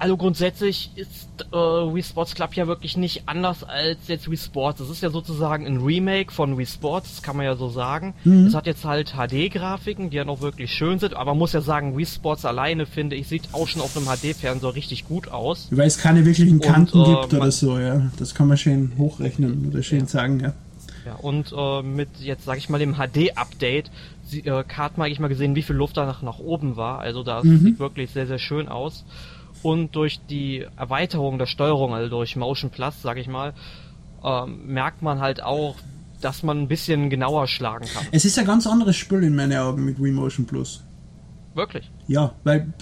Also 0.00 0.16
grundsätzlich 0.16 0.92
ist 0.96 1.28
äh, 1.52 1.54
Wii 1.54 2.02
Sports 2.02 2.34
Club 2.34 2.54
ja 2.54 2.66
wirklich 2.66 2.96
nicht 2.96 3.24
anders 3.26 3.62
als 3.64 3.98
jetzt 4.06 4.30
Wii 4.30 4.38
Sports. 4.38 4.80
Es 4.80 4.88
ist 4.88 5.02
ja 5.02 5.10
sozusagen 5.10 5.66
ein 5.66 5.76
Remake 5.76 6.32
von 6.32 6.56
Wii 6.56 6.64
Sports, 6.64 7.16
das 7.16 7.22
kann 7.22 7.36
man 7.36 7.44
ja 7.44 7.54
so 7.54 7.68
sagen. 7.68 8.14
Mhm. 8.24 8.46
Es 8.46 8.54
hat 8.54 8.66
jetzt 8.66 8.86
halt 8.86 9.12
HD-Grafiken, 9.12 10.08
die 10.08 10.16
ja 10.16 10.24
noch 10.24 10.40
wirklich 10.40 10.72
schön 10.72 10.98
sind, 10.98 11.12
aber 11.12 11.32
man 11.32 11.38
muss 11.40 11.52
ja 11.52 11.60
sagen, 11.60 11.98
Wii 11.98 12.06
Sports 12.06 12.46
alleine, 12.46 12.86
finde 12.86 13.14
ich, 13.14 13.28
sieht 13.28 13.52
auch 13.52 13.68
schon 13.68 13.82
auf 13.82 13.94
einem 13.94 14.06
HD-Fernseher 14.06 14.74
richtig 14.74 15.06
gut 15.06 15.28
aus. 15.28 15.68
Weil 15.70 15.86
es 15.86 15.98
keine 15.98 16.24
wirklichen 16.24 16.60
Kanten 16.60 16.98
und, 16.98 17.06
äh, 17.06 17.20
gibt 17.20 17.34
oder 17.34 17.50
so, 17.50 17.78
ja. 17.78 18.10
Das 18.18 18.34
kann 18.34 18.48
man 18.48 18.56
schön 18.56 18.92
hochrechnen 18.96 19.68
oder 19.68 19.82
schön 19.82 20.00
ja. 20.00 20.06
sagen, 20.06 20.40
ja. 20.40 20.54
Ja, 21.04 21.16
und 21.16 21.52
äh, 21.54 21.82
mit 21.82 22.08
jetzt, 22.20 22.46
sag 22.46 22.56
ich 22.56 22.70
mal, 22.70 22.78
dem 22.78 22.94
HD-Update 22.94 23.90
äh, 24.32 24.50
hat 24.50 24.96
man 24.96 25.06
eigentlich 25.06 25.20
mal 25.20 25.28
gesehen, 25.28 25.54
wie 25.56 25.62
viel 25.62 25.76
Luft 25.76 25.98
da 25.98 26.06
nach, 26.06 26.22
nach 26.22 26.38
oben 26.38 26.76
war. 26.76 27.00
Also 27.00 27.22
das 27.22 27.44
mhm. 27.44 27.58
sieht 27.58 27.78
wirklich 27.78 28.10
sehr, 28.12 28.26
sehr 28.26 28.38
schön 28.38 28.66
aus 28.68 29.04
und 29.62 29.94
durch 29.94 30.20
die 30.28 30.66
Erweiterung 30.76 31.38
der 31.38 31.46
Steuerung, 31.46 31.94
also 31.94 32.08
durch 32.08 32.36
Motion 32.36 32.70
Plus, 32.70 32.94
sag 33.02 33.16
ich 33.18 33.28
mal, 33.28 33.54
ähm, 34.24 34.66
merkt 34.66 35.02
man 35.02 35.20
halt 35.20 35.42
auch, 35.42 35.76
dass 36.20 36.42
man 36.42 36.60
ein 36.60 36.68
bisschen 36.68 37.10
genauer 37.10 37.46
schlagen 37.46 37.86
kann. 37.92 38.06
Es 38.12 38.24
ist 38.24 38.38
ein 38.38 38.44
ganz 38.44 38.66
anderes 38.66 38.96
Spiel 38.96 39.22
in 39.22 39.34
meinen 39.34 39.58
Augen 39.58 39.84
mit 39.84 40.02
Wii 40.02 40.12
Motion 40.12 40.46
Plus. 40.46 40.82
Wirklich? 41.54 41.90
Ja, 42.06 42.34
weil 42.44 42.72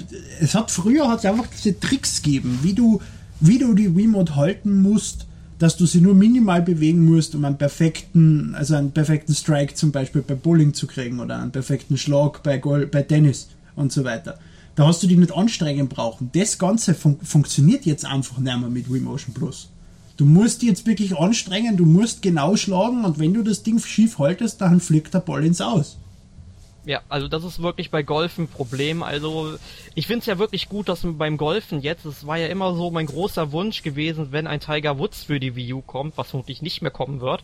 es 0.40 0.54
hat 0.54 0.70
früher 0.70 1.08
hat 1.08 1.20
es 1.20 1.25
einfach 1.25 1.47
diese 1.47 1.78
Tricks 1.78 2.23
gegeben, 2.23 2.58
wie 2.62 2.75
du, 2.75 3.00
wie 3.40 3.58
du 3.58 3.75
die 3.75 3.97
Wiimote 3.97 4.37
halten 4.37 4.82
musst, 4.82 5.26
dass 5.58 5.76
du 5.76 5.87
sie 5.87 6.00
nur 6.00 6.14
minimal 6.14 6.62
bewegen 6.62 7.04
musst, 7.04 7.35
um 7.35 7.44
einen 7.44 7.58
perfekten, 7.58 8.54
also 8.54 8.75
einen 8.75 8.92
perfekten 8.92 9.35
Strike 9.35 9.75
zum 9.75 9.90
Beispiel 9.90 10.23
bei 10.23 10.35
Bowling 10.35 10.75
zu 10.75 10.87
kriegen 10.87 11.18
oder 11.18 11.40
einen 11.40 11.50
perfekten 11.50 11.97
Schlag 11.97 12.42
bei, 12.42 12.58
Goal, 12.58 12.87
bei 12.87 13.02
Tennis 13.02 13.49
und 13.75 13.90
so 13.90 14.04
weiter. 14.04 14.38
Da 14.78 14.87
hast 14.87 15.02
du 15.02 15.08
dich 15.08 15.16
nicht 15.16 15.35
anstrengen 15.35 15.88
brauchen. 15.88 16.30
Das 16.32 16.56
Ganze 16.56 16.94
fun 16.94 17.18
funktioniert 17.20 17.85
jetzt 17.85 18.04
einfach 18.04 18.38
nicht 18.38 18.58
mehr 18.61 18.70
mit 18.70 18.88
Wii 18.88 19.00
Motion 19.00 19.35
Plus. 19.35 19.70
Du 20.16 20.25
musst 20.25 20.62
dich 20.62 20.68
jetzt 20.68 20.87
wirklich 20.87 21.18
anstrengen, 21.18 21.76
du 21.76 21.85
musst 21.85 22.23
genau 22.23 22.54
schlagen 22.54 23.04
und 23.04 23.18
wenn 23.18 23.35
du 23.35 23.42
das 23.42 23.64
Ding 23.64 23.80
schief 23.80 24.20
haltest, 24.20 24.61
dann 24.61 24.78
fliegt 24.78 25.12
der 25.12 25.18
Ball 25.18 25.44
ins 25.44 25.61
Aus. 25.61 25.99
Ja, 26.85 27.00
also 27.08 27.26
das 27.26 27.42
ist 27.42 27.61
wirklich 27.61 27.90
bei 27.90 28.04
Golfen 28.04 28.44
ein 28.44 28.49
Problem. 28.49 29.02
Also 29.02 29.56
ich 29.97 30.06
finde 30.06 30.20
es 30.20 30.26
ja 30.26 30.38
wirklich 30.38 30.68
gut, 30.68 30.88
dass 30.88 31.00
beim 31.02 31.38
Golfen 31.38 31.80
jetzt, 31.80 32.04
es 32.04 32.25
war 32.25 32.38
ja 32.38 32.47
immer 32.47 32.73
so 32.76 32.92
mein 32.92 33.06
großer 33.06 33.50
Wunsch 33.50 33.82
gewesen, 33.82 34.28
wenn 34.30 34.47
ein 34.47 34.61
Tiger 34.61 34.97
Woods 35.00 35.25
für 35.25 35.40
die 35.40 35.56
Wii 35.56 35.73
U 35.73 35.82
kommt, 35.82 36.16
was 36.16 36.30
vermutlich 36.30 36.62
nicht 36.62 36.82
mehr 36.82 36.92
kommen 36.92 37.20
wird, 37.20 37.42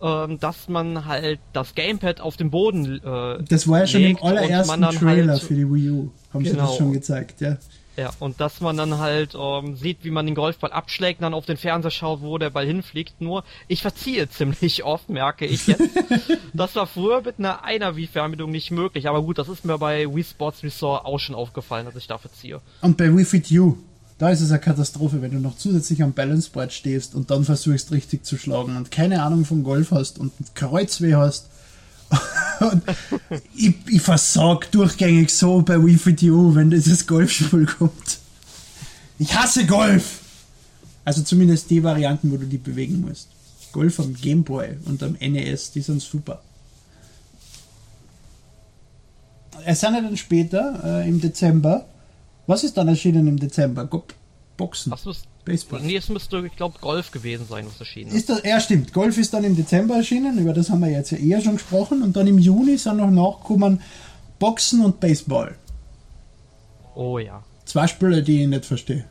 ähm, 0.00 0.38
dass 0.40 0.68
man 0.68 1.06
halt 1.06 1.40
das 1.52 1.74
Gamepad 1.74 2.20
auf 2.20 2.36
dem 2.36 2.50
Boden 2.50 3.00
äh, 3.02 3.42
Das 3.48 3.68
war 3.68 3.80
ja 3.80 3.86
schon 3.86 4.02
im 4.02 4.22
allerersten 4.22 4.82
Trailer 4.82 5.32
halt, 5.32 5.42
für 5.42 5.54
die 5.54 5.70
Wii 5.70 5.90
U, 5.90 6.10
haben 6.32 6.42
genau. 6.42 6.44
sie 6.44 6.44
das 6.44 6.52
genau. 6.54 6.76
schon 6.76 6.92
gezeigt, 6.92 7.40
ja. 7.40 7.56
Ja, 7.96 8.10
und 8.18 8.40
dass 8.40 8.60
man 8.60 8.76
dann 8.76 8.98
halt 8.98 9.34
ähm, 9.34 9.76
sieht, 9.76 10.04
wie 10.04 10.10
man 10.10 10.26
den 10.26 10.34
Golfball 10.34 10.70
abschlägt, 10.70 11.22
dann 11.22 11.32
auf 11.32 11.46
den 11.46 11.56
Fernseher 11.56 11.90
schaut, 11.90 12.20
wo 12.20 12.36
der 12.36 12.50
Ball 12.50 12.66
hinfliegt. 12.66 13.20
Nur, 13.20 13.42
ich 13.68 13.80
verziehe 13.80 14.28
ziemlich 14.30 14.84
oft, 14.84 15.08
merke 15.08 15.46
ich 15.46 15.66
jetzt. 15.66 15.88
das 16.52 16.76
war 16.76 16.86
früher 16.86 17.22
mit 17.22 17.38
einer 17.38 17.64
einer 17.64 17.96
Wii-Fernbedienung 17.96 18.50
nicht 18.50 18.70
möglich. 18.70 19.08
Aber 19.08 19.22
gut, 19.22 19.38
das 19.38 19.48
ist 19.48 19.64
mir 19.64 19.78
bei 19.78 20.14
Wii 20.14 20.24
Sports 20.24 20.62
Resort 20.62 21.06
auch 21.06 21.18
schon 21.18 21.34
aufgefallen, 21.34 21.86
dass 21.86 21.96
ich 21.96 22.06
da 22.06 22.18
verziehe. 22.18 22.60
Und 22.82 22.98
bei 22.98 23.14
Wii 23.14 23.24
Fit 23.24 23.50
U, 23.52 23.78
da 24.18 24.30
ist 24.30 24.40
es 24.40 24.50
eine 24.50 24.60
Katastrophe, 24.60 25.20
wenn 25.20 25.32
du 25.32 25.38
noch 25.38 25.58
zusätzlich 25.58 26.02
am 26.02 26.12
Balanceboard 26.12 26.72
stehst 26.72 27.14
und 27.14 27.30
dann 27.30 27.44
versuchst 27.44 27.92
richtig 27.92 28.24
zu 28.24 28.38
schlagen 28.38 28.76
und 28.76 28.90
keine 28.90 29.22
Ahnung 29.22 29.44
vom 29.44 29.62
Golf 29.62 29.90
hast 29.90 30.18
und 30.18 30.32
Kreuzweh 30.54 31.14
hast. 31.14 31.48
und 32.60 32.82
ich, 33.54 33.74
ich 33.88 34.00
versag 34.00 34.70
durchgängig 34.70 35.34
so 35.34 35.60
bei 35.60 35.82
Wii 35.82 35.98
Fit 35.98 36.22
U, 36.24 36.54
wenn 36.54 36.70
dieses 36.70 37.06
Golfspiel 37.06 37.66
kommt. 37.66 38.18
Ich 39.18 39.34
hasse 39.34 39.66
Golf! 39.66 40.20
Also 41.04 41.22
zumindest 41.22 41.70
die 41.70 41.82
Varianten, 41.82 42.30
wo 42.32 42.36
du 42.36 42.46
die 42.46 42.58
bewegen 42.58 43.00
musst. 43.00 43.28
Golf 43.72 44.00
am 44.00 44.14
Gameboy 44.14 44.76
und 44.86 45.02
am 45.02 45.12
NES, 45.20 45.72
die 45.72 45.82
sind 45.82 46.00
super. 46.00 46.40
Es 49.64 49.80
sind 49.80 49.94
dann 49.94 50.16
später, 50.16 50.80
äh, 50.84 51.08
im 51.08 51.20
Dezember, 51.20 51.86
was 52.46 52.64
ist 52.64 52.76
dann 52.76 52.88
erschienen 52.88 53.26
im 53.26 53.38
Dezember? 53.38 53.88
Boxen. 54.56 54.90
Das 54.90 55.04
muss, 55.04 55.22
Baseball. 55.46 55.80
Nee, 55.80 55.96
es 55.96 56.08
müsste, 56.08 56.44
ich 56.44 56.56
glaube, 56.56 56.78
Golf 56.80 57.10
gewesen 57.10 57.46
sein, 57.48 57.66
was 57.66 57.78
erschienen 57.78 58.10
ist. 58.10 58.28
Das, 58.28 58.42
ja, 58.44 58.60
stimmt. 58.60 58.92
Golf 58.92 59.16
ist 59.16 59.32
dann 59.32 59.44
im 59.44 59.56
Dezember 59.56 59.96
erschienen, 59.96 60.38
über 60.38 60.52
das 60.52 60.68
haben 60.68 60.80
wir 60.80 60.90
jetzt 60.90 61.12
ja 61.12 61.18
eher 61.18 61.40
schon 61.40 61.54
gesprochen. 61.54 62.02
Und 62.02 62.16
dann 62.16 62.26
im 62.26 62.38
Juni 62.38 62.76
sind 62.76 62.98
noch 62.98 63.10
nachgekommen 63.10 63.80
Boxen 64.38 64.84
und 64.84 65.00
Baseball. 65.00 65.54
Oh 66.94 67.18
ja. 67.18 67.42
Zwei 67.64 67.86
Spiele, 67.86 68.22
die 68.22 68.42
ich 68.42 68.48
nicht 68.48 68.64
verstehe. 68.64 69.04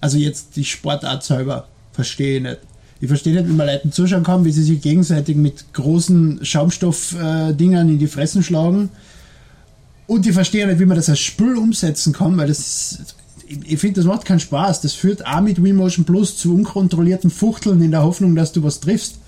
Also 0.00 0.18
jetzt 0.18 0.56
die 0.56 0.64
Sportart 0.64 1.22
selber 1.22 1.68
verstehe 1.92 2.36
ich 2.36 2.42
nicht. 2.42 2.58
Ich 3.00 3.08
verstehe 3.08 3.34
nicht, 3.34 3.48
wie 3.48 3.54
man 3.54 3.66
Leuten 3.66 3.92
zuschauen 3.92 4.24
kann, 4.24 4.44
wie 4.44 4.52
sie 4.52 4.62
sich 4.62 4.82
gegenseitig 4.82 5.36
mit 5.36 5.72
großen 5.72 6.44
Schaumstoffdingern 6.44 7.88
äh, 7.88 7.92
in 7.92 7.98
die 7.98 8.06
Fressen 8.06 8.42
schlagen 8.42 8.90
und 10.10 10.26
ich 10.26 10.32
verstehe 10.32 10.66
nicht, 10.66 10.80
wie 10.80 10.86
man 10.86 10.96
das 10.96 11.08
als 11.08 11.20
Spiel 11.20 11.54
umsetzen 11.54 12.12
kann, 12.12 12.36
weil 12.36 12.48
das, 12.48 12.98
ich, 13.46 13.78
finde, 13.78 14.00
das 14.00 14.06
macht 14.06 14.24
keinen 14.24 14.40
Spaß. 14.40 14.80
Das 14.80 14.92
führt 14.92 15.24
auch 15.24 15.40
mit 15.40 15.62
Wii 15.62 15.72
Motion 15.72 16.04
Plus 16.04 16.36
zu 16.36 16.52
unkontrollierten 16.52 17.30
Fuchteln 17.30 17.80
in 17.80 17.92
der 17.92 18.02
Hoffnung, 18.02 18.34
dass 18.34 18.50
du 18.50 18.64
was 18.64 18.80
triffst. 18.80 19.18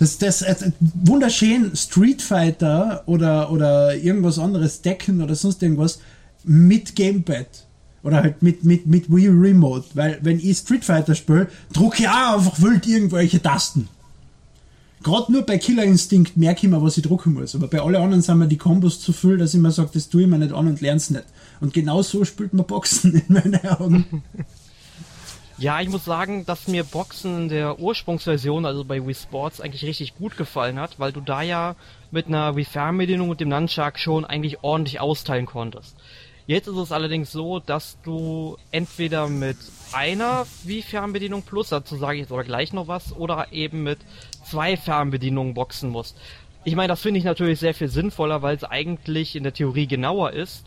Das, 0.00 0.18
das, 0.18 0.42
äh, 0.42 0.72
wunderschön 0.80 1.76
Street 1.76 2.20
Fighter 2.20 3.04
oder, 3.06 3.52
oder 3.52 3.94
irgendwas 3.94 4.40
anderes, 4.40 4.82
Decken 4.82 5.22
oder 5.22 5.36
sonst 5.36 5.62
irgendwas 5.62 6.00
mit 6.42 6.96
Gamepad. 6.96 7.46
Oder 8.02 8.24
halt 8.24 8.42
mit, 8.42 8.64
mit, 8.64 8.88
mit 8.88 9.08
Wii 9.08 9.28
Remote. 9.28 9.86
Weil, 9.94 10.18
wenn 10.22 10.40
ich 10.40 10.58
Street 10.58 10.84
Fighter 10.84 11.14
spiele, 11.14 11.46
drucke 11.72 12.02
ich 12.02 12.08
auch 12.08 12.38
einfach 12.38 12.60
wild 12.60 12.88
irgendwelche 12.88 13.40
Tasten. 13.40 13.88
Gerade 15.02 15.32
nur 15.32 15.42
bei 15.42 15.58
Killer 15.58 15.84
Instinct 15.84 16.36
merke 16.36 16.66
ich 16.66 16.70
mir, 16.70 16.82
was 16.82 16.96
ich 16.96 17.02
drucken 17.02 17.34
muss. 17.34 17.54
Aber 17.54 17.68
bei 17.68 17.80
allen 17.80 17.96
anderen 17.96 18.22
sind 18.22 18.38
mir 18.38 18.48
die 18.48 18.56
Kombos 18.56 19.00
zu 19.00 19.12
viel, 19.12 19.38
dass 19.38 19.54
ich 19.54 19.60
mir 19.60 19.70
sage, 19.70 19.90
das 19.92 20.08
tue 20.08 20.22
ich 20.22 20.28
mir 20.28 20.38
nicht 20.38 20.52
an 20.52 20.68
und 20.68 20.80
lerne 20.80 20.98
es 20.98 21.10
nicht. 21.10 21.24
Und 21.60 21.74
genau 21.74 22.02
so 22.02 22.24
spielt 22.24 22.52
man 22.52 22.66
Boxen 22.66 23.14
in 23.28 23.34
meinen 23.34 23.64
Augen. 23.66 24.22
Ja, 25.58 25.80
ich 25.80 25.88
muss 25.88 26.04
sagen, 26.04 26.44
dass 26.46 26.66
mir 26.66 26.82
Boxen 26.82 27.42
in 27.42 27.48
der 27.48 27.78
Ursprungsversion, 27.78 28.66
also 28.66 28.84
bei 28.84 29.06
Wii 29.06 29.14
Sports, 29.14 29.60
eigentlich 29.60 29.84
richtig 29.84 30.16
gut 30.16 30.36
gefallen 30.36 30.80
hat, 30.80 30.98
weil 30.98 31.12
du 31.12 31.20
da 31.20 31.42
ja 31.42 31.76
mit 32.10 32.26
einer 32.26 32.56
Wii 32.56 32.64
Fernbedienung 32.64 33.28
und 33.28 33.40
dem 33.40 33.48
Nunchuck 33.48 33.98
schon 33.98 34.24
eigentlich 34.24 34.62
ordentlich 34.62 35.00
austeilen 35.00 35.46
konntest. 35.46 35.94
Jetzt 36.52 36.68
ist 36.68 36.76
es 36.76 36.92
allerdings 36.92 37.32
so, 37.32 37.60
dass 37.60 37.96
du 38.04 38.58
entweder 38.72 39.26
mit 39.26 39.56
einer 39.92 40.44
Wii 40.64 40.82
Fernbedienung 40.82 41.42
Plus, 41.42 41.70
dazu 41.70 41.96
sage 41.96 42.16
ich 42.16 42.20
jetzt 42.20 42.32
aber 42.32 42.44
gleich 42.44 42.74
noch 42.74 42.88
was, 42.88 43.16
oder 43.16 43.46
eben 43.52 43.82
mit 43.82 44.00
zwei 44.44 44.76
Fernbedienungen 44.76 45.54
boxen 45.54 45.88
musst. 45.88 46.14
Ich 46.64 46.76
meine, 46.76 46.88
das 46.88 47.00
finde 47.00 47.18
ich 47.18 47.24
natürlich 47.24 47.58
sehr 47.58 47.72
viel 47.72 47.88
sinnvoller, 47.88 48.42
weil 48.42 48.54
es 48.54 48.64
eigentlich 48.64 49.34
in 49.34 49.44
der 49.44 49.54
Theorie 49.54 49.86
genauer 49.86 50.32
ist. 50.32 50.64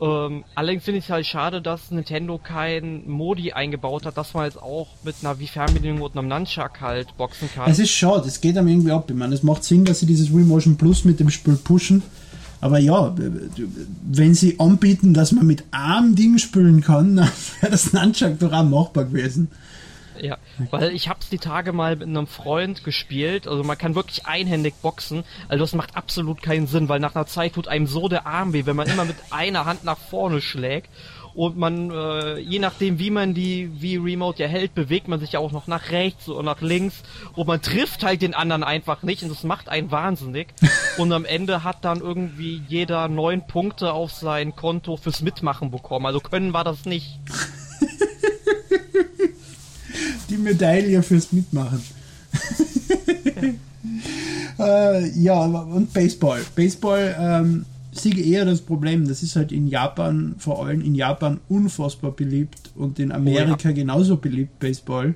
Ähm, 0.00 0.44
allerdings 0.56 0.84
finde 0.84 0.98
ich 0.98 1.04
es 1.04 1.10
halt 1.10 1.24
schade, 1.24 1.62
dass 1.62 1.92
Nintendo 1.92 2.38
kein 2.38 3.08
Modi 3.08 3.52
eingebaut 3.52 4.06
hat, 4.06 4.18
dass 4.18 4.34
man 4.34 4.44
jetzt 4.44 4.60
auch 4.60 4.88
mit 5.04 5.14
einer 5.22 5.38
Wii-Fernbedienung 5.38 6.02
und 6.02 6.18
einem 6.18 6.26
Nunchuck 6.26 6.80
halt 6.80 7.16
boxen 7.16 7.48
kann. 7.54 7.70
Es 7.70 7.78
ist 7.78 7.90
schade, 7.90 8.26
es 8.26 8.40
geht 8.40 8.58
einem 8.58 8.66
irgendwie 8.66 8.90
ab. 8.90 9.08
Ich 9.08 9.16
meine, 9.16 9.34
es 9.34 9.44
macht 9.44 9.62
Sinn, 9.62 9.84
dass 9.84 10.00
sie 10.00 10.06
dieses 10.06 10.34
Wii 10.34 10.44
Motion 10.44 10.76
Plus 10.76 11.04
mit 11.04 11.20
dem 11.20 11.30
Spiel 11.30 11.54
pushen. 11.54 12.02
Aber 12.60 12.78
ja, 12.78 13.14
wenn 14.02 14.34
sie 14.34 14.58
anbieten, 14.58 15.14
dass 15.14 15.32
man 15.32 15.46
mit 15.46 15.64
einem 15.70 16.14
Ding 16.14 16.38
spielen 16.38 16.80
kann, 16.80 17.16
dann 17.16 17.30
wäre 17.60 17.72
das 17.72 17.92
Nunchuck 17.92 18.38
doch 18.38 18.52
auch 18.52 18.64
machbar 18.64 19.04
gewesen. 19.04 19.50
Ja, 20.20 20.38
weil 20.70 20.92
ich 20.92 21.08
hab's 21.08 21.28
die 21.28 21.38
Tage 21.38 21.72
mal 21.72 21.96
mit 21.96 22.08
einem 22.08 22.26
Freund 22.26 22.84
gespielt. 22.84 23.46
Also 23.46 23.62
man 23.62 23.76
kann 23.76 23.94
wirklich 23.94 24.26
einhändig 24.26 24.74
boxen. 24.76 25.24
Also 25.48 25.64
das 25.64 25.74
macht 25.74 25.96
absolut 25.96 26.42
keinen 26.42 26.66
Sinn, 26.66 26.88
weil 26.88 27.00
nach 27.00 27.14
einer 27.14 27.26
Zeit 27.26 27.54
tut 27.54 27.68
einem 27.68 27.86
so 27.86 28.08
der 28.08 28.26
Arm 28.26 28.52
weh, 28.52 28.66
wenn 28.66 28.76
man 28.76 28.88
immer 28.88 29.04
mit 29.04 29.16
einer 29.30 29.64
Hand 29.64 29.84
nach 29.84 29.98
vorne 29.98 30.40
schlägt. 30.40 30.88
Und 31.36 31.58
man, 31.58 31.90
äh, 31.90 32.38
je 32.38 32.58
nachdem 32.58 32.98
wie 32.98 33.10
man 33.10 33.34
die 33.34 33.70
wie 33.78 33.96
Remote 33.96 34.42
ja 34.42 34.48
hält, 34.48 34.74
bewegt 34.74 35.06
man 35.06 35.20
sich 35.20 35.32
ja 35.32 35.38
auch 35.38 35.52
noch 35.52 35.66
nach 35.66 35.90
rechts 35.90 36.30
oder 36.30 36.42
nach 36.42 36.62
links. 36.62 37.02
Und 37.34 37.46
man 37.46 37.60
trifft 37.60 38.04
halt 38.04 38.22
den 38.22 38.32
anderen 38.32 38.64
einfach 38.64 39.02
nicht 39.02 39.22
und 39.22 39.28
das 39.28 39.44
macht 39.44 39.68
einen 39.68 39.90
wahnsinnig. 39.90 40.48
und 40.96 41.12
am 41.12 41.26
Ende 41.26 41.62
hat 41.62 41.84
dann 41.84 42.00
irgendwie 42.00 42.62
jeder 42.68 43.08
neun 43.08 43.46
Punkte 43.46 43.92
auf 43.92 44.12
sein 44.12 44.56
Konto 44.56 44.96
fürs 44.96 45.20
Mitmachen 45.20 45.70
bekommen. 45.70 46.06
Also 46.06 46.20
können 46.20 46.54
war 46.54 46.64
das 46.64 46.86
nicht. 46.86 47.20
die 50.30 50.38
Medaille 50.38 51.02
fürs 51.02 51.32
Mitmachen. 51.32 51.84
äh, 54.58 55.08
ja, 55.20 55.44
und 55.44 55.92
Baseball. 55.92 56.40
Baseball 56.54 57.14
ähm, 57.20 57.66
sehe 57.98 58.16
eher 58.16 58.44
das 58.44 58.60
Problem. 58.60 59.06
Das 59.08 59.22
ist 59.22 59.36
halt 59.36 59.52
in 59.52 59.66
Japan, 59.66 60.34
vor 60.38 60.64
allem 60.64 60.80
in 60.80 60.94
Japan, 60.94 61.40
unfassbar 61.48 62.12
beliebt 62.12 62.70
und 62.74 62.98
in 62.98 63.12
Amerika 63.12 63.56
oh 63.64 63.68
ja. 63.68 63.72
genauso 63.72 64.16
beliebt, 64.16 64.58
Baseball. 64.58 65.14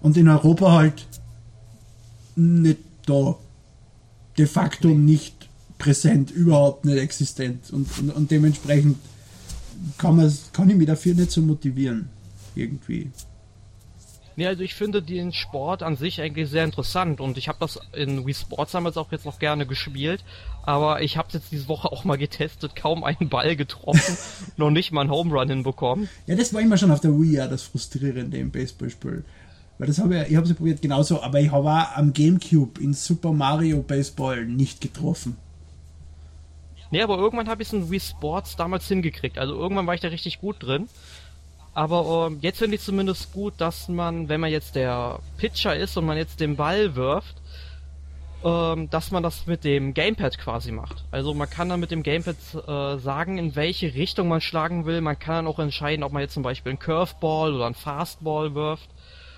Und 0.00 0.16
in 0.16 0.28
Europa 0.28 0.72
halt 0.72 1.06
nicht 2.36 2.78
da. 3.06 3.36
De 4.38 4.46
facto 4.46 4.88
nicht 4.88 5.48
präsent, 5.78 6.30
überhaupt 6.30 6.84
nicht 6.84 6.98
existent. 6.98 7.70
Und, 7.72 7.88
und, 7.98 8.10
und 8.10 8.30
dementsprechend 8.30 8.98
kann, 9.96 10.32
kann 10.52 10.70
ich 10.70 10.76
mich 10.76 10.86
dafür 10.86 11.14
nicht 11.14 11.30
so 11.30 11.40
motivieren. 11.40 12.08
Irgendwie. 12.54 13.10
Nee, 14.38 14.46
also 14.46 14.62
ich 14.62 14.74
finde 14.74 15.02
den 15.02 15.32
Sport 15.32 15.82
an 15.82 15.96
sich 15.96 16.20
eigentlich 16.20 16.50
sehr 16.50 16.62
interessant 16.64 17.20
und 17.20 17.38
ich 17.38 17.48
habe 17.48 17.58
das 17.58 17.80
in 17.94 18.26
Wii 18.26 18.34
Sports 18.34 18.72
damals 18.72 18.98
auch 18.98 19.10
jetzt 19.10 19.24
noch 19.24 19.38
gerne 19.38 19.64
gespielt, 19.64 20.22
aber 20.62 21.00
ich 21.00 21.16
habe 21.16 21.28
jetzt 21.32 21.50
diese 21.52 21.68
Woche 21.68 21.90
auch 21.90 22.04
mal 22.04 22.18
getestet, 22.18 22.76
kaum 22.76 23.02
einen 23.02 23.30
Ball 23.30 23.56
getroffen, 23.56 24.18
noch 24.58 24.70
nicht 24.70 24.92
mal 24.92 25.00
einen 25.00 25.10
Home 25.10 25.32
Run 25.32 25.48
hinbekommen. 25.48 26.10
Ja, 26.26 26.36
das 26.36 26.52
war 26.52 26.60
immer 26.60 26.76
schon 26.76 26.90
auf 26.90 27.00
der 27.00 27.12
Wii 27.12 27.32
ja 27.32 27.48
das 27.48 27.62
Frustrierende 27.62 28.36
im 28.36 28.50
Baseballspiel. 28.50 29.24
Weil 29.78 29.86
das 29.86 29.98
habe 29.98 30.22
ich, 30.22 30.30
ich 30.30 30.36
habe 30.36 30.46
sie 30.46 30.54
probiert 30.54 30.82
genauso, 30.82 31.22
aber 31.22 31.40
ich 31.40 31.50
habe 31.50 31.70
auch 31.70 31.96
am 31.96 32.12
Gamecube 32.12 32.80
in 32.80 32.92
Super 32.92 33.32
Mario 33.32 33.82
Baseball 33.82 34.44
nicht 34.44 34.82
getroffen. 34.82 35.38
Nee, 36.90 37.02
aber 37.02 37.18
irgendwann 37.18 37.48
habe 37.48 37.62
ich 37.62 37.68
es 37.68 37.74
in 37.74 37.90
Wii 37.90 38.00
Sports 38.00 38.56
damals 38.56 38.86
hingekriegt. 38.86 39.38
Also 39.38 39.54
irgendwann 39.54 39.86
war 39.86 39.94
ich 39.94 40.00
da 40.00 40.08
richtig 40.08 40.40
gut 40.40 40.62
drin. 40.62 40.88
Aber 41.76 42.28
ähm, 42.28 42.38
jetzt 42.40 42.58
finde 42.58 42.76
ich 42.76 42.80
zumindest 42.80 43.34
gut, 43.34 43.52
dass 43.58 43.88
man, 43.88 44.30
wenn 44.30 44.40
man 44.40 44.50
jetzt 44.50 44.76
der 44.76 45.18
Pitcher 45.36 45.76
ist 45.76 45.94
und 45.98 46.06
man 46.06 46.16
jetzt 46.16 46.40
den 46.40 46.56
Ball 46.56 46.96
wirft, 46.96 47.36
ähm, 48.42 48.88
dass 48.88 49.10
man 49.10 49.22
das 49.22 49.46
mit 49.46 49.62
dem 49.62 49.92
Gamepad 49.92 50.38
quasi 50.38 50.72
macht. 50.72 51.04
Also 51.10 51.34
man 51.34 51.50
kann 51.50 51.68
dann 51.68 51.78
mit 51.78 51.90
dem 51.90 52.02
Gamepad 52.02 52.36
äh, 52.66 52.98
sagen, 52.98 53.36
in 53.36 53.56
welche 53.56 53.94
Richtung 53.94 54.28
man 54.28 54.40
schlagen 54.40 54.86
will. 54.86 55.02
Man 55.02 55.18
kann 55.18 55.44
dann 55.44 55.46
auch 55.46 55.58
entscheiden, 55.58 56.02
ob 56.02 56.12
man 56.12 56.22
jetzt 56.22 56.32
zum 56.32 56.42
Beispiel 56.42 56.70
einen 56.70 56.78
Curveball 56.78 57.52
oder 57.52 57.66
einen 57.66 57.74
Fastball 57.74 58.54
wirft. 58.54 58.88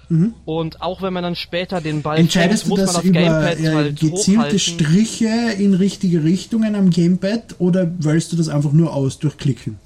Mhm. 0.09 0.35
Und 0.45 0.80
auch 0.80 1.02
wenn 1.02 1.12
man 1.12 1.25
dann 1.25 1.35
später 1.35 1.80
den 1.80 2.02
Ball 2.02 2.18
Entscheidest 2.18 2.68
fängt, 2.68 2.78
muss 2.78 2.87
man 2.87 2.95
das 2.95 3.04
über 3.04 3.21
Gamepad 3.21 3.59
äh, 3.59 3.75
halt 3.75 3.99
gezielte 3.99 4.38
hochhalten. 4.38 4.59
Striche 4.61 5.52
in 5.59 5.75
richtige 5.75 6.23
Richtungen 6.23 6.76
am 6.76 6.90
Gamepad 6.90 7.57
oder 7.59 7.90
wählst 7.99 8.33
du 8.33 8.37
das 8.37 8.49
einfach 8.49 8.71
nur 8.71 8.95
aus 8.95 9.18
durch 9.18 9.37
Klicken? 9.38 9.80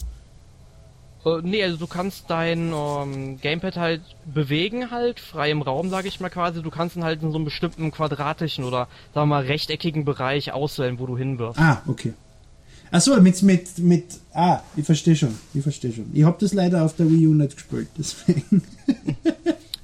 Äh, 1.24 1.40
nee, 1.42 1.62
also 1.62 1.76
du 1.76 1.86
kannst 1.86 2.28
dein 2.28 2.72
ähm, 2.74 3.40
Gamepad 3.40 3.76
halt 3.76 4.02
bewegen 4.24 4.90
halt, 4.90 5.20
frei 5.20 5.50
im 5.50 5.62
Raum, 5.62 5.90
sage 5.90 6.08
ich 6.08 6.20
mal 6.20 6.30
quasi. 6.30 6.62
Du 6.62 6.70
kannst 6.70 6.96
ihn 6.96 7.04
halt 7.04 7.22
in 7.22 7.30
so 7.30 7.36
einem 7.36 7.44
bestimmten 7.44 7.90
quadratischen 7.90 8.64
oder, 8.64 8.88
sagen 9.14 9.28
wir 9.28 9.36
mal, 9.36 9.44
rechteckigen 9.44 10.04
Bereich 10.04 10.52
auswählen, 10.52 10.98
wo 10.98 11.06
du 11.06 11.16
hinwirfst. 11.16 11.60
Ah, 11.60 11.82
okay. 11.86 12.14
Achso, 12.90 13.18
mit, 13.22 13.42
mit, 13.42 13.78
mit, 13.78 14.04
ah, 14.34 14.60
ich 14.76 14.84
verstehe 14.84 15.16
schon, 15.16 15.34
ich 15.54 15.62
verstehe 15.62 15.92
schon. 15.92 16.10
Ich 16.12 16.24
habe 16.24 16.36
das 16.38 16.52
leider 16.52 16.84
auf 16.84 16.94
der 16.94 17.08
Wii 17.08 17.28
U 17.28 17.34
nicht 17.34 17.54
gespielt, 17.54 17.88
deswegen. 17.96 18.62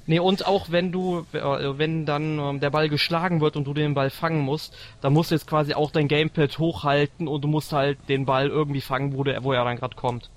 nee, 0.05 0.19
und 0.19 0.45
auch 0.45 0.69
wenn 0.69 0.91
du, 0.91 1.25
äh, 1.33 1.39
wenn 1.39 2.05
dann 2.05 2.37
ähm, 2.37 2.59
der 2.59 2.69
Ball 2.69 2.87
geschlagen 2.87 3.41
wird 3.41 3.55
und 3.55 3.65
du 3.65 3.73
den 3.73 3.95
Ball 3.95 4.11
fangen 4.11 4.41
musst, 4.41 4.75
dann 5.01 5.13
musst 5.13 5.31
du 5.31 5.35
jetzt 5.35 5.47
quasi 5.47 5.73
auch 5.73 5.89
dein 5.89 6.07
Gamepad 6.07 6.59
hochhalten 6.59 7.27
und 7.27 7.43
du 7.43 7.47
musst 7.47 7.73
halt 7.73 7.97
den 8.09 8.25
Ball 8.25 8.47
irgendwie 8.49 8.81
fangen, 8.81 9.13
wo, 9.13 9.23
der, 9.23 9.43
wo 9.43 9.53
er 9.53 9.63
dann 9.63 9.77
gerade 9.77 9.95
kommt. 9.95 10.29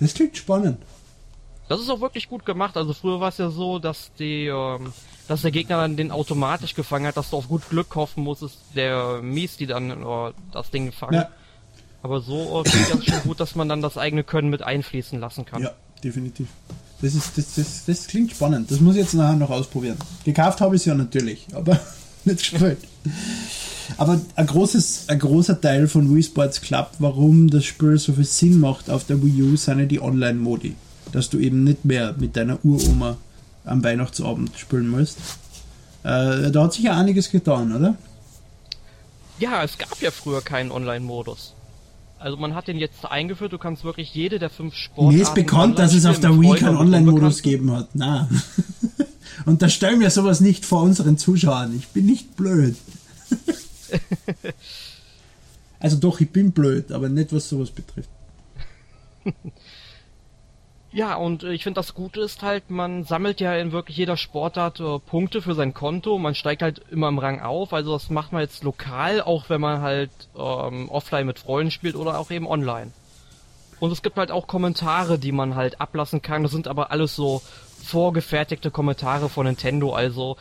Das 0.00 0.14
klingt 0.14 0.36
spannend. 0.36 0.78
Das 1.68 1.80
ist 1.80 1.88
auch 1.88 2.00
wirklich 2.00 2.28
gut 2.28 2.44
gemacht. 2.44 2.76
Also 2.76 2.92
früher 2.92 3.20
war 3.20 3.28
es 3.28 3.38
ja 3.38 3.48
so, 3.48 3.78
dass 3.78 4.10
die, 4.18 4.46
ähm, 4.46 4.92
dass 5.28 5.42
der 5.42 5.52
Gegner 5.52 5.76
dann 5.76 5.96
den 5.96 6.10
automatisch 6.10 6.74
gefangen 6.74 7.06
hat, 7.06 7.16
dass 7.16 7.30
du 7.30 7.36
auf 7.36 7.46
gut 7.46 7.68
Glück 7.70 7.94
hoffen 7.94 8.24
musstest, 8.24 8.58
der 8.74 9.22
Mies, 9.22 9.56
die 9.56 9.66
dann 9.66 9.90
äh, 9.90 10.32
das 10.52 10.70
Ding 10.70 10.86
gefangen. 10.86 11.14
Ja. 11.14 11.28
Aber 12.02 12.20
so 12.20 12.64
finde 12.64 12.86
ich 12.86 12.88
das 12.88 13.04
schon 13.04 13.22
gut, 13.28 13.38
dass 13.38 13.54
man 13.54 13.68
dann 13.68 13.82
das 13.82 13.98
eigene 13.98 14.24
Können 14.24 14.50
mit 14.50 14.62
einfließen 14.62 15.20
lassen 15.20 15.44
kann. 15.44 15.62
Ja, 15.62 15.72
definitiv. 16.02 16.48
Das, 17.02 17.14
ist, 17.14 17.38
das, 17.38 17.54
das, 17.54 17.84
das 17.84 18.06
klingt 18.08 18.32
spannend. 18.32 18.70
Das 18.70 18.80
muss 18.80 18.96
ich 18.96 19.02
jetzt 19.02 19.14
nachher 19.14 19.36
noch 19.36 19.50
ausprobieren. 19.50 19.96
Gekauft 20.24 20.60
habe 20.60 20.74
ich 20.74 20.82
es 20.82 20.86
ja 20.86 20.94
natürlich, 20.94 21.46
aber 21.52 21.78
nicht 22.24 22.38
gespielt. 22.38 22.78
Aber 23.96 24.20
ein, 24.36 24.46
großes, 24.46 25.08
ein 25.08 25.18
großer 25.18 25.60
Teil 25.60 25.88
von 25.88 26.14
Wii 26.14 26.22
Sports 26.22 26.60
Club, 26.60 26.90
warum 26.98 27.50
das 27.50 27.64
Spiel 27.64 27.98
so 27.98 28.12
viel 28.12 28.24
Sinn 28.24 28.60
macht 28.60 28.88
auf 28.88 29.04
der 29.04 29.22
Wii 29.22 29.42
U, 29.42 29.56
sind 29.56 29.80
ja 29.80 29.86
die 29.86 30.00
Online-Modi. 30.00 30.76
Dass 31.12 31.28
du 31.28 31.38
eben 31.38 31.64
nicht 31.64 31.84
mehr 31.84 32.14
mit 32.18 32.36
deiner 32.36 32.64
Uroma 32.64 33.16
am 33.64 33.82
Weihnachtsabend 33.82 34.52
spielen 34.56 34.88
musst. 34.88 35.18
Äh, 36.02 36.50
da 36.50 36.62
hat 36.62 36.72
sich 36.72 36.84
ja 36.84 36.96
einiges 36.96 37.30
getan, 37.30 37.74
oder? 37.74 37.94
Ja, 39.38 39.64
es 39.64 39.76
gab 39.76 40.00
ja 40.00 40.10
früher 40.10 40.40
keinen 40.40 40.70
Online-Modus. 40.70 41.54
Also 42.18 42.36
man 42.36 42.54
hat 42.54 42.68
den 42.68 42.78
jetzt 42.78 43.06
eingeführt, 43.06 43.52
du 43.52 43.58
kannst 43.58 43.82
wirklich 43.84 44.14
jede 44.14 44.38
der 44.38 44.50
fünf 44.50 44.74
Sportarten... 44.74 45.16
Mir 45.16 45.22
ist 45.22 45.34
bekannt, 45.34 45.78
dass 45.78 45.94
es 45.94 46.04
auf 46.04 46.20
der 46.20 46.38
Wii 46.38 46.54
keinen 46.54 46.76
Online-Modus 46.76 47.42
gegeben 47.42 47.72
hat. 47.72 47.88
Na. 47.94 48.28
und 49.46 49.62
da 49.62 49.68
stellen 49.68 50.00
wir 50.00 50.10
sowas 50.10 50.40
nicht 50.40 50.64
vor 50.64 50.82
unseren 50.82 51.18
Zuschauern. 51.18 51.74
Ich 51.76 51.88
bin 51.88 52.06
nicht 52.06 52.36
blöd. 52.36 52.76
also 55.80 55.96
doch, 55.96 56.20
ich 56.20 56.30
bin 56.30 56.52
blöd, 56.52 56.92
aber 56.92 57.08
nicht 57.08 57.32
was 57.32 57.48
sowas 57.48 57.70
betrifft. 57.70 58.10
Ja, 60.92 61.14
und 61.14 61.44
äh, 61.44 61.52
ich 61.52 61.62
finde 61.62 61.78
das 61.78 61.94
Gute 61.94 62.20
ist 62.20 62.42
halt, 62.42 62.68
man 62.70 63.04
sammelt 63.04 63.40
ja 63.40 63.54
in 63.54 63.70
wirklich 63.72 63.96
jeder 63.96 64.16
Sportart 64.16 64.80
äh, 64.80 64.98
Punkte 64.98 65.40
für 65.40 65.54
sein 65.54 65.72
Konto, 65.72 66.18
man 66.18 66.34
steigt 66.34 66.62
halt 66.62 66.80
immer 66.90 67.08
im 67.08 67.18
Rang 67.18 67.40
auf, 67.40 67.72
also 67.72 67.92
das 67.92 68.10
macht 68.10 68.32
man 68.32 68.42
jetzt 68.42 68.64
lokal, 68.64 69.20
auch 69.20 69.48
wenn 69.48 69.60
man 69.60 69.82
halt 69.82 70.10
ähm, 70.36 70.88
offline 70.88 71.26
mit 71.26 71.38
Freunden 71.38 71.70
spielt 71.70 71.94
oder 71.94 72.18
auch 72.18 72.30
eben 72.30 72.46
online. 72.46 72.90
Und 73.78 73.92
es 73.92 74.02
gibt 74.02 74.16
halt 74.16 74.30
auch 74.30 74.46
Kommentare, 74.46 75.18
die 75.18 75.32
man 75.32 75.54
halt 75.54 75.80
ablassen 75.80 76.22
kann, 76.22 76.42
das 76.42 76.52
sind 76.52 76.66
aber 76.66 76.90
alles 76.90 77.14
so 77.14 77.40
vorgefertigte 77.90 78.70
Kommentare 78.70 79.28
von 79.28 79.46
Nintendo, 79.46 79.92
also 79.92 80.36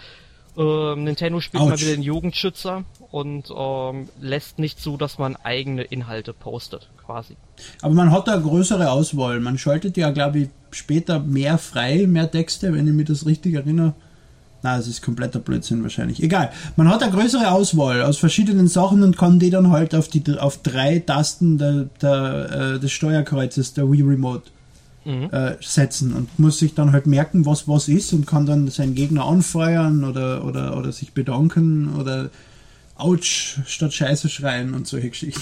äh, 0.57 0.95
Nintendo 0.95 1.39
spielt 1.39 1.63
Ouch. 1.63 1.69
mal 1.69 1.79
wieder 1.79 1.91
den 1.91 2.03
Jugendschützer 2.03 2.83
und 3.11 3.51
ähm, 3.55 4.09
lässt 4.19 4.59
nicht 4.59 4.79
zu, 4.79 4.97
dass 4.97 5.17
man 5.17 5.35
eigene 5.37 5.83
Inhalte 5.83 6.33
postet, 6.33 6.89
quasi. 7.05 7.35
Aber 7.81 7.93
man 7.93 8.11
hat 8.11 8.27
da 8.27 8.37
größere 8.37 8.91
Auswahl. 8.91 9.39
Man 9.39 9.57
schaltet 9.57 9.97
ja, 9.97 10.11
glaube 10.11 10.39
ich, 10.39 10.49
später 10.71 11.19
mehr 11.19 11.57
frei, 11.57 12.05
mehr 12.07 12.29
Texte, 12.29 12.73
wenn 12.73 12.87
ich 12.87 12.93
mich 12.93 13.07
das 13.07 13.25
richtig 13.25 13.55
erinnere. 13.55 13.93
Na, 14.61 14.77
es 14.77 14.87
ist 14.87 15.01
kompletter 15.01 15.39
Blödsinn 15.39 15.81
wahrscheinlich. 15.83 16.21
Egal. 16.21 16.51
Man 16.75 16.89
hat 16.89 17.01
eine 17.01 17.13
größere 17.13 17.51
Auswahl 17.51 18.01
aus 18.01 18.17
verschiedenen 18.17 18.67
Sachen 18.67 19.03
und 19.03 19.17
kann 19.17 19.39
die 19.39 19.49
dann 19.49 19.71
halt 19.71 19.95
auf 19.95 20.09
die 20.09 20.21
auf 20.37 20.61
drei 20.61 20.99
Tasten 20.99 21.57
der, 21.57 21.87
der, 22.01 22.73
äh, 22.75 22.79
des 22.79 22.91
Steuerkreuzes 22.91 23.73
der 23.73 23.89
Wii 23.89 24.01
Remote 24.01 24.51
mhm. 25.05 25.29
äh, 25.31 25.55
setzen 25.61 26.13
und 26.13 26.39
muss 26.39 26.59
sich 26.59 26.73
dann 26.73 26.91
halt 26.91 27.07
merken, 27.07 27.45
was 27.45 27.67
was 27.67 27.87
ist 27.87 28.13
und 28.13 28.27
kann 28.27 28.45
dann 28.45 28.67
seinen 28.69 28.95
Gegner 28.95 29.25
anfeuern 29.25 30.03
oder, 30.03 30.45
oder, 30.45 30.77
oder 30.77 30.91
sich 30.91 31.13
bedanken 31.13 31.95
oder 31.95 32.29
Autsch 32.95 33.59
statt 33.65 33.93
Scheiße 33.93 34.29
schreien 34.29 34.73
und 34.73 34.87
solche 34.87 35.09
Geschichten. 35.09 35.41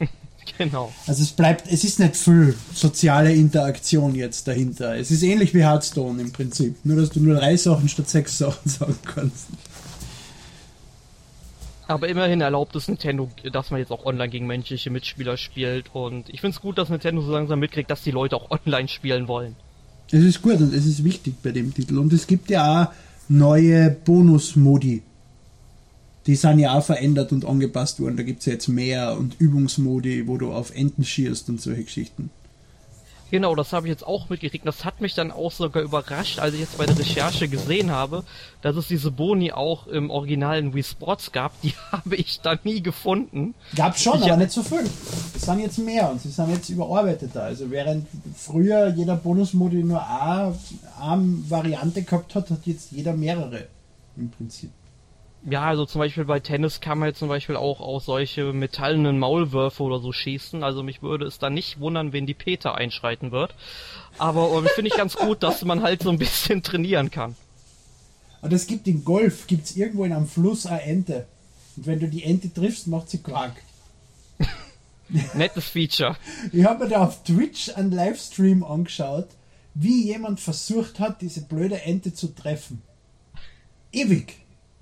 Genau. 0.56 0.92
Also 1.06 1.22
es 1.22 1.32
bleibt, 1.32 1.70
es 1.70 1.84
ist 1.84 2.00
nicht 2.00 2.16
viel 2.16 2.54
soziale 2.72 3.32
Interaktion 3.34 4.14
jetzt 4.14 4.48
dahinter. 4.48 4.96
Es 4.96 5.10
ist 5.10 5.22
ähnlich 5.22 5.52
wie 5.52 5.62
Hearthstone 5.62 6.20
im 6.22 6.32
Prinzip. 6.32 6.74
Nur 6.84 6.96
dass 6.96 7.10
du 7.10 7.20
nur 7.20 7.36
drei 7.36 7.56
Sachen 7.56 7.88
statt 7.88 8.08
sechs 8.08 8.38
Sachen 8.38 8.68
sagen 8.68 8.98
kannst. 9.04 9.46
Aber 11.88 12.06
immerhin 12.06 12.42
erlaubt 12.42 12.76
es 12.76 12.86
Nintendo, 12.86 13.30
dass 13.50 13.70
man 13.70 13.80
jetzt 13.80 13.90
auch 13.90 14.04
online 14.04 14.28
gegen 14.28 14.46
menschliche 14.46 14.90
Mitspieler 14.90 15.38
spielt. 15.38 15.86
Und 15.94 16.28
ich 16.28 16.42
finde 16.42 16.54
es 16.54 16.60
gut, 16.60 16.76
dass 16.76 16.90
Nintendo 16.90 17.22
so 17.22 17.32
langsam 17.32 17.58
mitkriegt, 17.58 17.90
dass 17.90 18.02
die 18.02 18.10
Leute 18.10 18.36
auch 18.36 18.50
online 18.50 18.88
spielen 18.88 19.26
wollen. 19.26 19.56
Es 20.10 20.22
ist 20.22 20.42
gut 20.42 20.60
und 20.60 20.74
es 20.74 20.84
ist 20.84 21.02
wichtig 21.02 21.36
bei 21.42 21.50
dem 21.50 21.72
Titel. 21.72 21.96
Und 21.96 22.12
es 22.12 22.26
gibt 22.26 22.50
ja 22.50 22.82
auch 22.82 22.92
neue 23.30 23.90
Bonus-Modi. 23.90 25.02
Die 26.26 26.36
sind 26.36 26.58
ja 26.58 26.74
auch 26.74 26.84
verändert 26.84 27.32
und 27.32 27.46
angepasst 27.46 28.00
worden. 28.00 28.18
Da 28.18 28.22
gibt 28.22 28.40
es 28.40 28.46
ja 28.46 28.52
jetzt 28.52 28.68
mehr 28.68 29.16
und 29.18 29.40
Übungsmodi, 29.40 30.28
wo 30.28 30.36
du 30.36 30.52
auf 30.52 30.74
Enten 30.74 31.04
schierst 31.04 31.48
und 31.48 31.58
solche 31.58 31.84
Geschichten. 31.84 32.28
Genau, 33.30 33.54
das 33.54 33.72
habe 33.72 33.86
ich 33.86 33.90
jetzt 33.90 34.06
auch 34.06 34.28
mitgekriegt. 34.28 34.66
Das 34.66 34.84
hat 34.84 35.00
mich 35.00 35.14
dann 35.14 35.30
auch 35.30 35.52
sogar 35.52 35.82
überrascht, 35.82 36.38
als 36.38 36.54
ich 36.54 36.60
jetzt 36.60 36.78
bei 36.78 36.86
der 36.86 36.98
Recherche 36.98 37.48
gesehen 37.48 37.90
habe, 37.90 38.24
dass 38.62 38.76
es 38.76 38.88
diese 38.88 39.10
Boni 39.10 39.52
auch 39.52 39.86
im 39.86 40.10
originalen 40.10 40.74
Wii 40.74 40.82
Sports 40.82 41.32
gab. 41.32 41.60
Die 41.62 41.74
habe 41.92 42.16
ich 42.16 42.40
da 42.40 42.58
nie 42.64 42.82
gefunden. 42.82 43.54
Gab 43.76 43.98
schon, 43.98 44.22
ich 44.22 44.24
aber 44.24 44.38
nicht 44.38 44.52
so 44.52 44.62
viel. 44.62 44.88
Es 45.34 45.42
sind 45.42 45.60
jetzt 45.60 45.78
mehr 45.78 46.10
und 46.10 46.20
sie 46.20 46.30
sind 46.30 46.50
jetzt 46.50 46.70
überarbeiteter. 46.70 47.42
Also 47.42 47.70
während 47.70 48.06
früher 48.36 48.88
jeder 48.88 49.16
Bonusmodi 49.16 49.84
nur 49.84 50.02
eine, 50.06 50.54
eine 51.00 51.38
Variante 51.48 52.02
gehabt 52.02 52.34
hat, 52.34 52.50
hat 52.50 52.60
jetzt 52.64 52.92
jeder 52.92 53.12
mehrere 53.12 53.68
im 54.16 54.30
Prinzip. 54.30 54.70
Ja, 55.44 55.62
also 55.62 55.86
zum 55.86 56.00
Beispiel 56.00 56.24
bei 56.24 56.40
Tennis 56.40 56.80
kann 56.80 56.98
man 56.98 57.08
jetzt 57.08 57.20
zum 57.20 57.28
Beispiel 57.28 57.56
auch 57.56 57.80
auf 57.80 58.02
solche 58.02 58.52
metallenen 58.52 59.18
Maulwürfe 59.18 59.82
oder 59.82 60.00
so 60.00 60.12
schießen. 60.12 60.64
Also 60.64 60.82
mich 60.82 61.00
würde 61.02 61.26
es 61.26 61.38
da 61.38 61.48
nicht 61.48 61.78
wundern, 61.80 62.12
wenn 62.12 62.26
die 62.26 62.34
Peter 62.34 62.74
einschreiten 62.74 63.30
wird. 63.30 63.54
Aber 64.18 64.64
äh, 64.64 64.68
finde 64.68 64.90
ich 64.90 64.96
ganz 64.96 65.16
gut, 65.16 65.42
dass 65.42 65.64
man 65.64 65.82
halt 65.82 66.02
so 66.02 66.10
ein 66.10 66.18
bisschen 66.18 66.62
trainieren 66.62 67.10
kann. 67.10 67.36
Und 68.42 68.52
es 68.52 68.66
gibt 68.66 68.86
in 68.88 69.04
Golf, 69.04 69.46
gibt 69.46 69.66
es 69.66 69.76
irgendwo 69.76 70.04
in 70.04 70.12
einem 70.12 70.26
Fluss 70.26 70.66
eine 70.66 70.82
Ente. 70.82 71.26
Und 71.76 71.86
wenn 71.86 72.00
du 72.00 72.08
die 72.08 72.24
Ente 72.24 72.52
triffst, 72.52 72.88
macht 72.88 73.08
sie 73.08 73.18
Quark. 73.18 73.62
Nettes 75.34 75.68
Feature. 75.68 76.16
Ich 76.52 76.64
habe 76.64 76.84
mir 76.84 76.90
da 76.90 77.04
auf 77.04 77.22
Twitch 77.22 77.70
einen 77.76 77.92
Livestream 77.92 78.64
angeschaut, 78.64 79.28
wie 79.74 80.06
jemand 80.06 80.40
versucht 80.40 80.98
hat, 80.98 81.22
diese 81.22 81.42
blöde 81.42 81.80
Ente 81.82 82.12
zu 82.12 82.34
treffen. 82.34 82.82
Ewig 83.92 84.34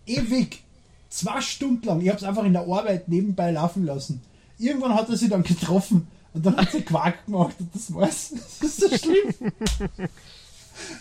ewig, 0.06 0.62
zwei 1.08 1.40
Stunden 1.40 1.86
lang. 1.86 2.00
Ich 2.00 2.08
habe 2.08 2.18
es 2.18 2.24
einfach 2.24 2.44
in 2.44 2.52
der 2.52 2.62
Arbeit 2.62 3.08
nebenbei 3.08 3.50
laufen 3.50 3.84
lassen. 3.84 4.22
Irgendwann 4.58 4.94
hat 4.94 5.08
er 5.08 5.16
sie 5.16 5.28
dann 5.28 5.42
getroffen 5.42 6.06
und 6.32 6.46
dann 6.46 6.56
hat 6.56 6.72
sie 6.72 6.82
Quark 6.82 7.26
gemacht 7.26 7.56
und 7.58 7.74
das 7.74 7.92
war's. 7.92 8.32
Das 8.60 8.68
ist 8.68 8.80
so 8.80 8.88
schlimm. 8.96 9.52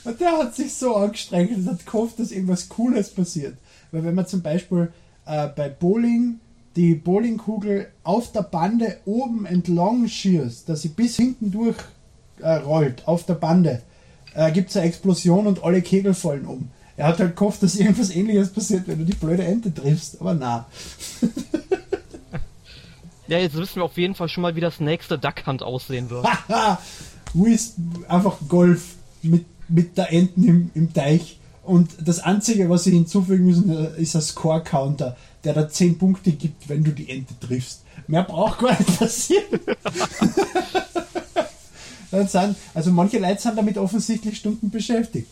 Und 0.04 0.22
der 0.22 0.38
hat 0.38 0.56
sich 0.56 0.74
so 0.74 0.96
angestrengt 0.96 1.56
und 1.56 1.68
hat 1.68 1.86
gehofft, 1.86 2.20
dass 2.20 2.32
irgendwas 2.32 2.70
Cooles 2.70 3.10
passiert. 3.10 3.58
Weil 3.92 4.04
wenn 4.04 4.16
man 4.16 4.28
zum 4.28 4.42
Beispiel 4.42 4.92
äh, 5.26 5.48
bei 5.50 5.70
Bowling 5.70 6.40
die 6.76 6.96
Bowlingkugel 6.96 7.88
auf 8.04 8.32
der 8.32 8.44
Bande 8.44 8.98
oben 9.06 9.46
entlang 9.46 10.08
schießt, 10.08 10.68
dass 10.68 10.82
sie 10.82 10.90
bis 10.90 11.16
hinten 11.16 11.52
durch 11.52 11.78
äh, 12.40 12.56
rollt, 12.56 13.08
auf 13.08 13.26
der 13.26 13.36
Bande, 13.36 13.82
äh, 14.34 14.52
gibt 14.52 14.70
es 14.70 14.78
eine 14.78 14.86
Explosion 14.86 15.48
und 15.48 15.64
alle 15.64 15.82
Kegel 15.82 16.14
fallen 16.14 16.46
um. 16.46 16.70
Er 16.98 17.08
hat 17.08 17.20
halt 17.20 17.36
gehofft, 17.36 17.62
dass 17.62 17.76
irgendwas 17.76 18.10
ähnliches 18.10 18.52
passiert, 18.52 18.88
wenn 18.88 19.00
du 19.00 19.06
die 19.06 19.16
blöde 19.16 19.44
Ente 19.44 19.74
triffst, 19.74 20.22
aber 20.22 20.34
na. 20.34 20.66
ja, 23.28 23.38
jetzt 23.38 23.56
wissen 23.56 23.78
wir 23.78 23.84
auf 23.84 23.98
jeden 23.98 24.16
Fall 24.16 24.30
schon 24.30 24.44
mal, 24.44 24.56
wie 24.56 24.62
das 24.62 24.80
nächste 24.80 25.20
Duck 25.20 25.46
Hunt 25.46 25.62
aussehen 25.62 26.10
wird. 26.10 26.26
ist 27.48 27.76
einfach 28.08 28.38
Golf 28.48 28.96
mit, 29.22 29.46
mit 29.68 29.98
der 29.98 30.14
Enten 30.14 30.48
im, 30.48 30.72
im 30.74 30.94
Teich. 30.94 31.38
Und 31.64 31.90
das 32.00 32.20
Einzige, 32.20 32.70
was 32.70 32.86
sie 32.86 32.92
hinzufügen 32.92 33.46
müssen, 33.46 33.70
äh, 33.70 34.02
ist 34.02 34.16
ein 34.16 34.22
Score-Counter, 34.22 35.18
der 35.44 35.54
da 35.54 35.68
10 35.68 35.98
Punkte 35.98 36.32
gibt, 36.32 36.70
wenn 36.70 36.84
du 36.84 36.92
die 36.92 37.10
Ente 37.10 37.34
triffst. 37.40 37.82
Mehr 38.08 38.24
braucht 38.24 38.60
gar 38.60 38.78
nicht 38.78 39.00
passieren. 39.00 39.44
Also 42.74 42.92
manche 42.92 43.20
Leute 43.20 43.42
sind 43.42 43.58
damit 43.58 43.78
offensichtlich 43.78 44.38
Stunden 44.38 44.70
beschäftigt. 44.70 45.28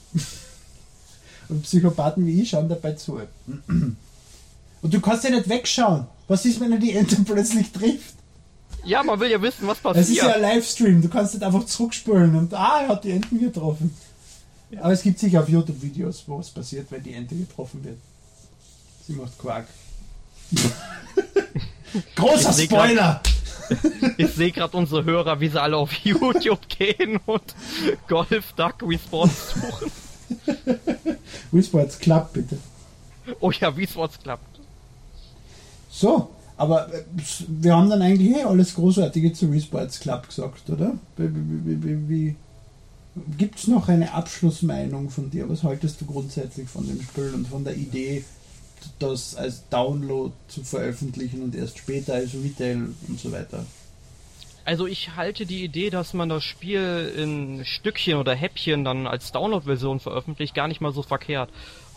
Und 1.53 1.61
Psychopathen 1.61 2.25
wie 2.25 2.41
ich 2.41 2.49
schauen 2.49 2.67
dabei 2.67 2.93
zu. 2.93 3.19
Und 3.57 4.93
du 4.93 4.99
kannst 4.99 5.23
ja 5.23 5.29
nicht 5.29 5.47
wegschauen. 5.47 6.07
Was 6.27 6.45
ist, 6.45 6.59
wenn 6.59 6.71
er 6.71 6.79
die 6.79 6.93
Ente 6.93 7.15
plötzlich 7.25 7.71
trifft? 7.71 8.15
Ja, 8.83 9.03
man 9.03 9.19
will 9.19 9.29
ja 9.29 9.39
wissen, 9.41 9.67
was 9.67 9.77
passiert. 9.77 10.03
Es 10.03 10.09
ist 10.09 10.17
ja 10.17 10.33
ein 10.33 10.41
Livestream, 10.41 11.01
du 11.01 11.09
kannst 11.09 11.35
nicht 11.35 11.43
einfach 11.43 11.65
zurückspulen 11.65 12.35
und 12.35 12.53
ah, 12.53 12.81
er 12.81 12.87
hat 12.89 13.03
die 13.03 13.11
Enten 13.11 13.39
getroffen. 13.39 13.95
Ja. 14.71 14.81
Aber 14.81 14.93
es 14.93 15.03
gibt 15.03 15.19
sicher 15.19 15.41
auf 15.41 15.47
YouTube 15.47 15.81
Videos, 15.81 16.23
wo 16.25 16.39
es 16.39 16.49
passiert, 16.49 16.87
wenn 16.89 17.03
die 17.03 17.13
Ente 17.13 17.35
getroffen 17.35 17.83
wird. 17.83 17.97
Sie 19.07 19.13
macht 19.13 19.37
Quark. 19.37 19.67
Großer 22.15 22.51
Spoiler! 22.51 23.21
ich 24.17 24.33
sehe 24.33 24.51
gerade 24.51 24.75
unsere 24.75 25.05
Hörer, 25.05 25.39
wie 25.39 25.49
sie 25.49 25.61
alle 25.61 25.77
auf 25.77 25.93
YouTube 25.93 26.67
gehen 26.67 27.19
und 27.25 27.55
Golf 28.07 28.53
Duck 28.53 28.83
Sports 28.95 29.53
suchen. 29.53 29.91
Wii 31.51 31.63
Sports 31.63 31.99
klappt 31.99 32.33
bitte. 32.33 32.57
Oh 33.39 33.51
ja, 33.51 33.75
Wii 33.75 33.87
Sports 33.87 34.19
klappt. 34.19 34.59
So, 35.89 36.29
aber 36.57 36.93
äh, 36.93 37.03
wir 37.47 37.75
haben 37.75 37.89
dann 37.89 38.01
eigentlich 38.01 38.37
eh 38.37 38.43
alles 38.43 38.75
Großartige 38.75 39.33
zu 39.33 39.51
Wii 39.51 39.61
Sports 39.61 39.99
Club 39.99 40.27
gesagt, 40.27 40.69
oder? 40.69 40.93
Wie 41.17 42.35
Gibt 43.37 43.59
es 43.59 43.67
noch 43.67 43.89
eine 43.89 44.11
Abschlussmeinung 44.13 45.09
von 45.11 45.29
dir? 45.29 45.47
Was 45.47 45.63
haltest 45.63 46.01
du 46.01 46.05
grundsätzlich 46.05 46.67
von 46.67 46.87
dem 46.87 46.99
Spiel 47.01 47.31
und 47.35 47.47
von 47.47 47.63
der 47.63 47.75
Idee, 47.75 48.23
das 48.97 49.35
als 49.35 49.69
Download 49.69 50.33
zu 50.47 50.63
veröffentlichen 50.63 51.43
und 51.43 51.55
erst 51.55 51.77
später 51.77 52.15
als 52.15 52.33
Retail 52.33 52.89
und 53.07 53.19
so 53.19 53.31
weiter? 53.31 53.65
Also 54.65 54.87
ich 54.87 55.15
halte 55.15 55.45
die 55.45 55.63
Idee, 55.63 55.89
dass 55.89 56.13
man 56.13 56.29
das 56.29 56.43
Spiel 56.43 57.13
in 57.17 57.65
Stückchen 57.65 58.17
oder 58.17 58.33
Häppchen 58.33 58.85
dann 58.85 59.07
als 59.07 59.31
Download-Version 59.31 59.99
veröffentlicht, 59.99 60.55
gar 60.55 60.67
nicht 60.67 60.79
mal 60.79 60.93
so 60.93 61.03
verkehrt. 61.03 61.49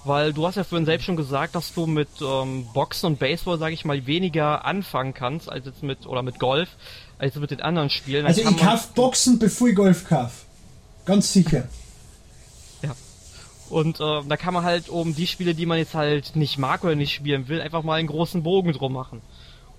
Weil 0.04 0.32
du 0.32 0.46
hast 0.46 0.54
ja 0.56 0.64
vorhin 0.64 0.86
selbst 0.86 1.04
schon 1.04 1.16
gesagt, 1.16 1.54
dass 1.54 1.74
du 1.74 1.86
mit 1.86 2.08
ähm, 2.20 2.66
Boxen 2.72 3.06
und 3.06 3.18
Baseball, 3.18 3.58
sage 3.58 3.74
ich 3.74 3.84
mal, 3.84 4.06
weniger 4.06 4.64
anfangen 4.64 5.14
kannst, 5.14 5.50
als 5.50 5.66
jetzt 5.66 5.82
mit, 5.82 6.06
oder 6.06 6.22
mit 6.22 6.38
Golf, 6.38 6.68
als 7.18 7.34
mit 7.36 7.50
den 7.50 7.60
anderen 7.60 7.90
Spielen. 7.90 8.24
also 8.24 8.40
ich 8.40 8.56
kauf 8.56 8.88
Boxen, 8.94 9.38
bevor 9.38 9.68
ich 9.68 9.74
Golf 9.74 10.08
kauf. 10.08 10.44
Ganz 11.06 11.32
sicher. 11.32 11.68
Ja. 12.82 12.94
Und 13.68 14.00
äh, 14.00 14.22
da 14.28 14.36
kann 14.36 14.54
man 14.54 14.64
halt 14.64 14.88
um 14.88 15.14
die 15.14 15.26
Spiele, 15.26 15.54
die 15.54 15.66
man 15.66 15.78
jetzt 15.78 15.94
halt 15.94 16.36
nicht 16.36 16.58
mag 16.58 16.84
oder 16.84 16.94
nicht 16.94 17.12
spielen 17.12 17.48
will, 17.48 17.60
einfach 17.60 17.82
mal 17.82 17.94
einen 17.94 18.08
großen 18.08 18.42
Bogen 18.42 18.72
drum 18.72 18.92
machen. 18.92 19.22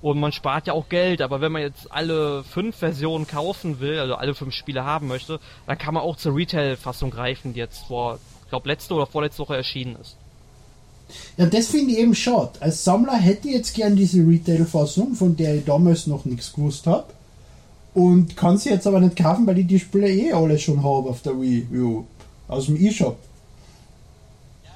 Und 0.07 0.21
man 0.21 0.31
spart 0.31 0.67
ja 0.67 0.73
auch 0.73 0.87
Geld, 0.87 1.21
aber 1.21 1.41
wenn 1.41 1.51
man 1.51 1.63
jetzt 1.63 1.91
alle 1.91 2.41
fünf 2.45 2.77
Versionen 2.77 3.27
kaufen 3.27 3.81
will, 3.81 3.99
also 3.99 4.15
alle 4.15 4.35
fünf 4.35 4.53
Spiele 4.53 4.85
haben 4.85 5.07
möchte, 5.07 5.41
dann 5.65 5.77
kann 5.77 5.95
man 5.95 6.03
auch 6.03 6.15
zur 6.15 6.33
Retail-Fassung 6.33 7.11
greifen, 7.11 7.53
die 7.53 7.59
jetzt 7.59 7.83
vor, 7.87 8.17
ich 8.43 8.49
glaube, 8.49 8.69
letzte 8.69 8.93
oder 8.93 9.05
vorletzte 9.05 9.39
Woche 9.39 9.57
erschienen 9.57 9.97
ist. 9.99 10.15
Ja, 11.35 11.45
das 11.47 11.67
finde 11.67 11.91
ich 11.91 11.99
eben 11.99 12.15
schade. 12.15 12.51
Als 12.61 12.85
Sammler 12.85 13.17
hätte 13.17 13.49
ich 13.49 13.55
jetzt 13.55 13.75
gern 13.75 13.97
diese 13.97 14.25
Retail-Fassung, 14.25 15.13
von 15.13 15.35
der 15.35 15.55
ich 15.55 15.65
damals 15.65 16.07
noch 16.07 16.23
nichts 16.23 16.53
gewusst 16.53 16.87
habe. 16.87 17.07
Und 17.93 18.37
kann 18.37 18.57
sie 18.57 18.69
jetzt 18.69 18.87
aber 18.87 19.01
nicht 19.01 19.17
kaufen, 19.17 19.45
weil 19.45 19.57
ich 19.57 19.67
die 19.67 19.79
Spiele 19.79 20.09
eh 20.09 20.31
alle 20.31 20.57
schon 20.57 20.85
habe 20.85 21.09
auf 21.09 21.21
der 21.21 21.33
Wii 21.33 21.67
U. 21.73 22.05
Aus 22.47 22.67
dem 22.67 22.77
E-Shop. 22.77 23.17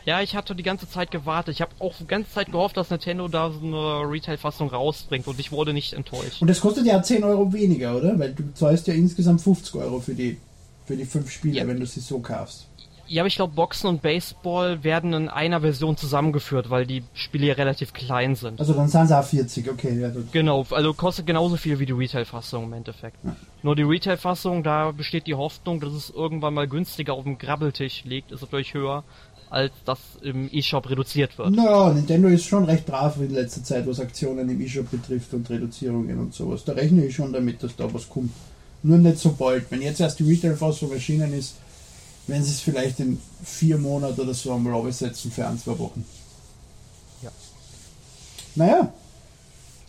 Ja, 0.05 0.21
ich 0.21 0.35
hatte 0.35 0.55
die 0.55 0.63
ganze 0.63 0.89
Zeit 0.89 1.11
gewartet. 1.11 1.55
Ich 1.55 1.61
habe 1.61 1.71
auch 1.79 1.95
die 1.99 2.07
ganze 2.07 2.31
Zeit 2.31 2.51
gehofft, 2.51 2.77
dass 2.77 2.89
Nintendo 2.89 3.27
da 3.27 3.51
so 3.51 3.65
eine 3.65 4.11
Retail-Fassung 4.11 4.69
rausbringt 4.69 5.27
und 5.27 5.39
ich 5.39 5.51
wurde 5.51 5.73
nicht 5.73 5.93
enttäuscht. 5.93 6.41
Und 6.41 6.49
das 6.49 6.61
kostet 6.61 6.85
ja 6.85 7.01
10 7.01 7.23
Euro 7.23 7.51
weniger, 7.53 7.95
oder? 7.95 8.17
Weil 8.17 8.33
du 8.33 8.53
zahlst 8.53 8.87
ja 8.87 8.93
insgesamt 8.93 9.41
50 9.41 9.75
Euro 9.75 9.99
für 9.99 10.15
die, 10.15 10.37
für 10.85 10.95
die 10.95 11.05
fünf 11.05 11.29
Spiele, 11.29 11.59
ja. 11.59 11.67
wenn 11.67 11.79
du 11.79 11.85
sie 11.85 11.99
so 11.99 12.19
kaufst. 12.19 12.67
Ja, 13.11 13.23
aber 13.23 13.27
ich 13.27 13.35
glaube, 13.35 13.53
Boxen 13.53 13.89
und 13.89 14.01
Baseball 14.01 14.85
werden 14.85 15.11
in 15.11 15.27
einer 15.27 15.59
Version 15.59 15.97
zusammengeführt, 15.97 16.69
weil 16.69 16.85
die 16.85 17.03
Spiele 17.13 17.47
ja 17.47 17.55
relativ 17.55 17.91
klein 17.91 18.35
sind. 18.35 18.57
Also 18.57 18.71
dann 18.71 18.87
sind 18.87 19.05
sie 19.05 19.19
auch 19.19 19.25
40, 19.25 19.69
okay. 19.69 19.99
Ja, 19.99 20.13
genau, 20.31 20.65
also 20.71 20.93
kostet 20.93 21.25
genauso 21.25 21.57
viel 21.57 21.77
wie 21.79 21.85
die 21.85 21.91
Retail-Fassung 21.91 22.63
im 22.63 22.71
Endeffekt. 22.71 23.17
Ja. 23.25 23.35
Nur 23.63 23.75
die 23.75 23.83
Retail-Fassung, 23.83 24.63
da 24.63 24.91
besteht 24.91 25.27
die 25.27 25.35
Hoffnung, 25.35 25.81
dass 25.81 25.91
es 25.91 26.09
irgendwann 26.09 26.53
mal 26.53 26.69
günstiger 26.69 27.13
auf 27.13 27.25
dem 27.25 27.37
Grabbeltisch 27.37 28.05
liegt, 28.05 28.31
ist 28.31 28.43
natürlich 28.43 28.73
höher, 28.73 29.03
als 29.51 29.73
das 29.85 29.99
im 30.21 30.49
E-Shop 30.51 30.89
reduziert 30.89 31.37
wird. 31.37 31.51
Naja, 31.51 31.93
Nintendo 31.93 32.29
ist 32.29 32.45
schon 32.45 32.63
recht 32.63 32.85
brav 32.85 33.17
in 33.17 33.31
letzter 33.31 33.63
Zeit, 33.63 33.85
was 33.85 33.99
Aktionen 33.99 34.49
im 34.49 34.61
E-Shop 34.61 34.89
betrifft 34.89 35.33
und 35.33 35.49
Reduzierungen 35.49 36.17
und 36.17 36.33
sowas. 36.33 36.63
Da 36.63 36.71
rechne 36.71 37.05
ich 37.05 37.15
schon 37.15 37.33
damit, 37.33 37.61
dass 37.61 37.75
da 37.75 37.93
was 37.93 38.09
kommt. 38.09 38.31
Nur 38.81 38.97
nicht 38.97 39.19
so 39.19 39.33
bald. 39.33 39.69
Wenn 39.69 39.81
jetzt 39.81 39.99
erst 39.99 40.19
die 40.19 40.23
Retail-Fassung 40.23 40.91
erschienen 40.91 41.33
ist, 41.33 41.55
wenn 42.27 42.41
sie 42.43 42.51
es 42.51 42.61
vielleicht 42.61 43.01
in 43.01 43.19
vier 43.43 43.77
Monaten 43.77 44.21
oder 44.21 44.33
so 44.33 44.53
am 44.53 44.65
Lobby 44.65 44.91
setzen 44.91 45.29
für 45.31 45.45
ein, 45.45 45.59
zwei 45.59 45.77
Wochen. 45.77 46.05
Ja. 47.21 47.31
Naja. 48.55 48.93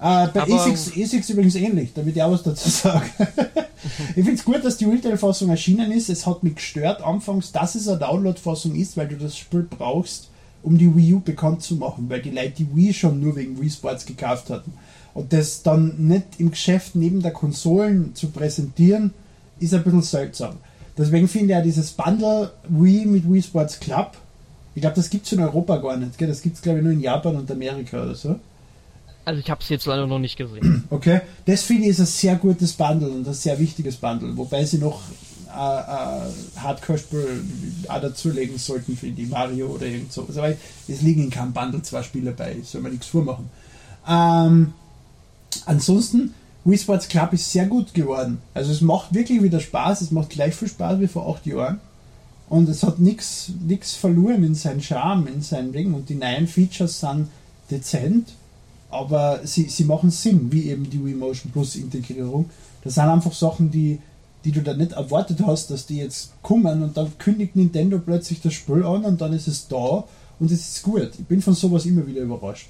Äh, 0.02 0.26
bei 0.34 0.42
ASICS, 0.42 0.90
ASICS 0.96 1.30
übrigens 1.30 1.54
ähnlich, 1.54 1.92
damit 1.94 2.16
ich 2.16 2.22
auch 2.22 2.32
was 2.32 2.42
dazu 2.42 2.68
sage. 2.68 3.06
ich 4.08 4.24
finde 4.24 4.32
es 4.32 4.44
gut, 4.44 4.64
dass 4.64 4.76
die 4.76 4.86
Retail-Fassung 4.86 5.48
erschienen 5.48 5.92
ist. 5.92 6.10
Es 6.10 6.26
hat 6.26 6.42
mich 6.42 6.56
gestört 6.56 7.02
anfangs, 7.02 7.52
dass 7.52 7.76
es 7.76 7.86
eine 7.86 7.98
Download-Fassung 7.98 8.74
ist, 8.74 8.96
weil 8.96 9.06
du 9.06 9.16
das 9.16 9.38
Spiel 9.38 9.64
brauchst, 9.68 10.28
um 10.64 10.76
die 10.76 10.92
Wii 10.92 11.14
U 11.14 11.20
bekannt 11.20 11.62
zu 11.62 11.76
machen, 11.76 12.06
weil 12.08 12.20
die 12.20 12.30
Leute 12.30 12.50
die 12.50 12.74
Wii 12.74 12.92
schon 12.92 13.20
nur 13.20 13.36
wegen 13.36 13.60
Wii 13.60 13.70
Sports 13.70 14.04
gekauft 14.04 14.50
hatten. 14.50 14.72
Und 15.14 15.32
das 15.32 15.62
dann 15.62 15.94
nicht 16.08 16.24
im 16.38 16.50
Geschäft 16.50 16.96
neben 16.96 17.22
der 17.22 17.32
Konsolen 17.32 18.12
zu 18.16 18.30
präsentieren, 18.30 19.12
ist 19.60 19.72
ein 19.72 19.84
bisschen 19.84 20.02
seltsam. 20.02 20.56
Deswegen 20.98 21.28
finde 21.28 21.46
ich 21.46 21.50
ja 21.52 21.60
dieses 21.60 21.92
Bundle 21.92 22.50
Wii 22.68 23.06
mit 23.06 23.30
Wii 23.30 23.42
Sports 23.42 23.78
Club, 23.78 24.16
ich 24.74 24.80
glaube, 24.80 24.96
das 24.96 25.10
gibt 25.10 25.26
es 25.26 25.32
in 25.32 25.40
Europa 25.40 25.76
gar 25.76 25.96
nicht. 25.96 26.16
Gell? 26.18 26.28
Das 26.28 26.42
gibt 26.42 26.56
es, 26.56 26.62
glaube 26.62 26.78
ich, 26.78 26.84
nur 26.84 26.92
in 26.92 27.00
Japan 27.00 27.36
und 27.36 27.50
Amerika 27.50 28.02
oder 28.02 28.14
so. 28.14 28.36
Also 29.24 29.40
ich 29.40 29.50
habe 29.50 29.60
es 29.62 29.68
jetzt 29.68 29.86
leider 29.86 30.06
noch 30.06 30.18
nicht 30.18 30.36
gesehen. 30.36 30.84
Okay, 30.90 31.20
das 31.44 31.62
finde 31.62 31.84
ich 31.84 31.90
ist 31.90 32.00
ein 32.00 32.06
sehr 32.06 32.36
gutes 32.36 32.72
Bundle 32.72 33.08
und 33.08 33.26
ein 33.26 33.34
sehr 33.34 33.58
wichtiges 33.58 33.96
Bundle, 33.96 34.36
wobei 34.36 34.64
sie 34.64 34.78
noch 34.78 35.00
äh, 35.48 35.52
äh, 35.52 36.60
Hardcore-Spiel 36.60 37.44
auch 37.88 38.00
dazulegen 38.00 38.58
sollten, 38.58 38.96
für 38.96 39.10
die 39.10 39.26
Mario 39.26 39.66
oder 39.68 39.86
irgend 39.86 40.12
so. 40.12 40.26
Also, 40.26 40.42
es 40.88 41.02
liegen 41.02 41.24
in 41.24 41.30
keinem 41.30 41.52
Bundle 41.52 41.82
zwei 41.82 42.02
Spiele 42.02 42.32
bei, 42.32 42.56
soll 42.64 42.80
man 42.80 42.92
nichts 42.92 43.06
vormachen. 43.06 43.50
Ähm, 44.08 44.72
ansonsten 45.66 46.34
Wii 46.64 46.78
Sports 46.78 47.08
Club 47.08 47.32
ist 47.32 47.50
sehr 47.50 47.66
gut 47.66 47.92
geworden. 47.92 48.40
Also 48.54 48.72
es 48.72 48.80
macht 48.80 49.14
wirklich 49.14 49.42
wieder 49.42 49.60
Spaß, 49.60 50.00
es 50.00 50.10
macht 50.10 50.30
gleich 50.30 50.54
viel 50.54 50.68
Spaß 50.68 51.00
wie 51.00 51.08
vor 51.08 51.28
acht 51.28 51.44
Jahren. 51.46 51.80
Und 52.48 52.68
es 52.68 52.82
hat 52.82 52.98
nichts 52.98 53.50
verloren 53.98 54.44
in 54.44 54.54
seinen 54.54 54.82
Charme, 54.82 55.26
in 55.28 55.42
seinem 55.42 55.72
Ding. 55.72 55.94
Und 55.94 56.08
die 56.08 56.14
neuen 56.14 56.46
Features 56.46 57.00
sind 57.00 57.28
dezent, 57.70 58.34
aber 58.92 59.40
sie, 59.44 59.68
sie 59.68 59.84
machen 59.84 60.10
Sinn, 60.10 60.52
wie 60.52 60.68
eben 60.68 60.88
die 60.88 61.04
Wii 61.04 61.14
Motion 61.14 61.50
Plus 61.50 61.76
Integrierung. 61.76 62.50
Das 62.84 62.94
sind 62.94 63.04
einfach 63.04 63.32
Sachen, 63.32 63.70
die, 63.70 64.00
die 64.44 64.52
du 64.52 64.60
da 64.62 64.74
nicht 64.74 64.92
erwartet 64.92 65.38
hast, 65.46 65.70
dass 65.70 65.86
die 65.86 65.96
jetzt 65.96 66.32
kommen 66.42 66.82
und 66.82 66.96
dann 66.96 67.16
kündigt 67.18 67.56
Nintendo 67.56 67.98
plötzlich 67.98 68.40
das 68.42 68.52
Spiel 68.52 68.84
an 68.84 69.04
und 69.04 69.20
dann 69.20 69.32
ist 69.32 69.48
es 69.48 69.66
da 69.68 70.04
und 70.38 70.50
es 70.50 70.76
ist 70.76 70.82
gut. 70.82 71.10
Ich 71.18 71.26
bin 71.26 71.40
von 71.40 71.54
sowas 71.54 71.86
immer 71.86 72.06
wieder 72.06 72.20
überrascht. 72.20 72.68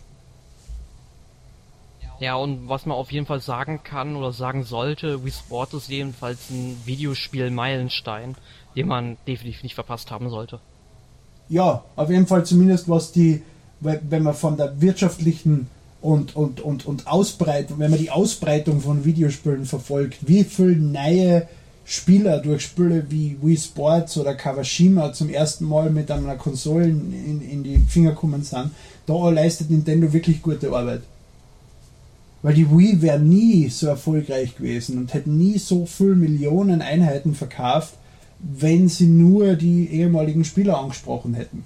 Ja, 2.21 2.37
und 2.37 2.69
was 2.69 2.87
man 2.87 2.97
auf 2.97 3.11
jeden 3.11 3.27
Fall 3.27 3.41
sagen 3.41 3.81
kann 3.83 4.15
oder 4.15 4.33
sagen 4.33 4.63
sollte, 4.63 5.25
Wii 5.25 5.33
Sport 5.33 5.75
ist 5.75 5.89
jedenfalls 5.89 6.51
ein 6.51 6.77
Videospiel-Meilenstein, 6.85 8.37
den 8.77 8.87
man 8.87 9.17
definitiv 9.27 9.65
nicht 9.65 9.75
verpasst 9.75 10.13
haben 10.13 10.31
sollte. 10.31 10.61
Ja, 11.49 11.83
auf 11.97 12.11
jeden 12.11 12.29
Fall 12.29 12.47
zumindest 12.47 12.89
was 12.89 13.11
die, 13.11 13.43
wenn 13.81 14.23
man 14.23 14.35
von 14.35 14.57
der 14.57 14.81
wirtschaftlichen 14.81 15.67
und, 16.03 16.35
und, 16.37 16.61
und, 16.61 16.85
und 16.85 17.07
Ausbreitung, 17.07 17.79
wenn 17.79 17.91
man 17.91 18.01
die 18.01 18.11
Ausbreitung 18.11 18.81
von 18.81 19.05
Videospielen 19.05 19.65
verfolgt, 19.65 20.19
wie 20.29 20.45
viele 20.45 20.77
neue 20.77 21.47
Spieler 21.85 22.39
durch 22.39 22.63
Spiele 22.63 23.07
wie 23.09 23.37
Wii 23.41 23.57
Sports 23.57 24.19
oder 24.19 24.35
Kawashima 24.35 25.13
zum 25.13 25.31
ersten 25.31 25.65
Mal 25.65 25.91
mit 25.91 26.11
einer 26.11 26.37
Konsole 26.37 26.87
in, 26.87 27.41
in 27.41 27.63
die 27.63 27.79
Finger 27.89 28.13
kommen 28.13 28.43
sind, 28.43 28.71
da 29.07 29.31
leistet 29.31 29.71
Nintendo 29.71 30.13
wirklich 30.13 30.43
gute 30.43 30.73
Arbeit. 30.73 31.03
Weil 32.43 32.55
die 32.55 32.69
Wii 32.69 33.01
wäre 33.01 33.21
nie 33.21 33.69
so 33.69 33.87
erfolgreich 33.87 34.57
gewesen 34.57 34.99
und 34.99 35.15
hätte 35.15 35.31
nie 35.31 35.59
so 35.59 35.87
viele 35.87 36.17
Millionen 36.17 36.83
Einheiten 36.83 37.35
verkauft, 37.35 37.95
wenn 38.41 38.89
sie 38.89 39.07
nur 39.07 39.55
die 39.55 39.89
ehemaligen 39.89 40.45
Spieler 40.45 40.79
angesprochen 40.79 41.35
hätten. 41.35 41.65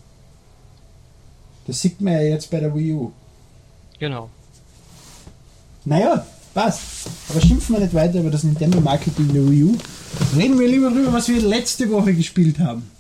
Das 1.67 1.81
sieht 1.81 2.03
man 2.03 2.13
ja 2.13 2.21
jetzt 2.21 2.51
bei 2.51 2.61
der 2.61 2.75
Wii 2.75 2.93
U. 2.93 3.13
Genau. 3.99 4.31
Naja, 5.85 6.27
passt. 6.55 7.09
Aber 7.29 7.41
schimpfen 7.41 7.77
wir 7.77 7.81
nicht 7.81 7.95
weiter 7.95 8.21
über 8.21 8.31
das 8.31 8.45
Nintendo-Marketing 8.45 9.33
der 9.33 9.49
Wii 9.49 9.65
U. 9.65 9.77
Reden 10.37 10.59
wir 10.59 10.69
lieber 10.69 10.91
darüber, 10.91 11.13
was 11.13 11.29
wir 11.29 11.41
letzte 11.41 11.91
Woche 11.91 12.15
gespielt 12.15 12.59
haben. 12.59 12.91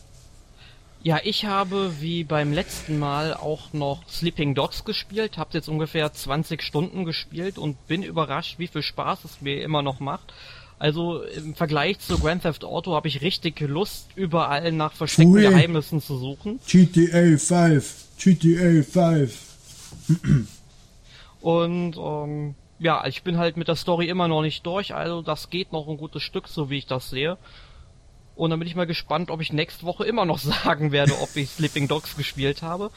Ja, 1.02 1.20
ich 1.22 1.44
habe 1.44 1.92
wie 2.00 2.24
beim 2.24 2.52
letzten 2.52 2.98
Mal 2.98 3.34
auch 3.34 3.72
noch 3.72 4.02
Sleeping 4.08 4.56
Dogs 4.56 4.84
gespielt, 4.84 5.38
habe 5.38 5.50
jetzt 5.52 5.68
ungefähr 5.68 6.12
20 6.12 6.62
Stunden 6.62 7.04
gespielt 7.04 7.58
und 7.58 7.86
bin 7.86 8.02
überrascht, 8.02 8.58
wie 8.58 8.66
viel 8.66 8.82
Spaß 8.82 9.24
es 9.24 9.40
mir 9.40 9.62
immer 9.62 9.82
noch 9.82 10.00
macht. 10.00 10.32
Also 10.78 11.22
im 11.22 11.54
Vergleich 11.54 12.00
zu 12.00 12.18
Grand 12.18 12.42
Theft 12.42 12.64
Auto 12.64 12.94
habe 12.94 13.06
ich 13.08 13.22
richtig 13.22 13.60
Lust, 13.60 14.08
überall 14.16 14.72
nach 14.72 14.92
versteckten 14.92 15.32
Ui. 15.32 15.42
Geheimnissen 15.42 16.02
zu 16.02 16.18
suchen. 16.18 16.58
GTA 16.66 17.38
5, 17.38 17.94
GTA 18.18 18.82
5. 18.82 19.32
und 21.40 21.96
ähm, 21.96 22.54
ja, 22.78 23.06
ich 23.06 23.22
bin 23.22 23.38
halt 23.38 23.56
mit 23.56 23.68
der 23.68 23.76
Story 23.76 24.08
immer 24.08 24.28
noch 24.28 24.42
nicht 24.42 24.66
durch, 24.66 24.94
also 24.94 25.22
das 25.22 25.50
geht 25.50 25.72
noch 25.72 25.88
ein 25.88 25.96
gutes 25.96 26.22
Stück, 26.22 26.48
so 26.48 26.70
wie 26.70 26.78
ich 26.78 26.86
das 26.86 27.10
sehe. 27.10 27.38
Und 28.34 28.50
dann 28.50 28.58
bin 28.58 28.68
ich 28.68 28.76
mal 28.76 28.86
gespannt, 28.86 29.30
ob 29.30 29.40
ich 29.40 29.52
nächste 29.52 29.86
Woche 29.86 30.04
immer 30.04 30.26
noch 30.26 30.38
sagen 30.40 30.92
werde, 30.92 31.18
ob 31.20 31.34
ich 31.36 31.50
Sleeping 31.50 31.88
Dogs 31.88 32.16
gespielt 32.16 32.62
habe. 32.62 32.90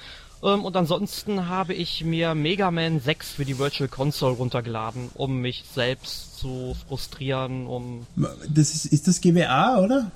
Ähm, 0.43 0.65
und 0.65 0.75
ansonsten 0.75 1.47
habe 1.47 1.73
ich 1.73 2.03
mir 2.03 2.35
Mega 2.35 2.71
Man 2.71 2.99
6 2.99 3.31
für 3.31 3.45
die 3.45 3.57
Virtual 3.57 3.89
Console 3.89 4.35
runtergeladen, 4.35 5.09
um 5.15 5.39
mich 5.39 5.63
selbst 5.73 6.37
zu 6.37 6.75
frustrieren, 6.87 7.67
um... 7.67 8.05
Das 8.15 8.73
ist, 8.73 8.85
ist 8.85 9.07
das 9.07 9.21
GWA, 9.21 9.79
oder? 9.79 10.11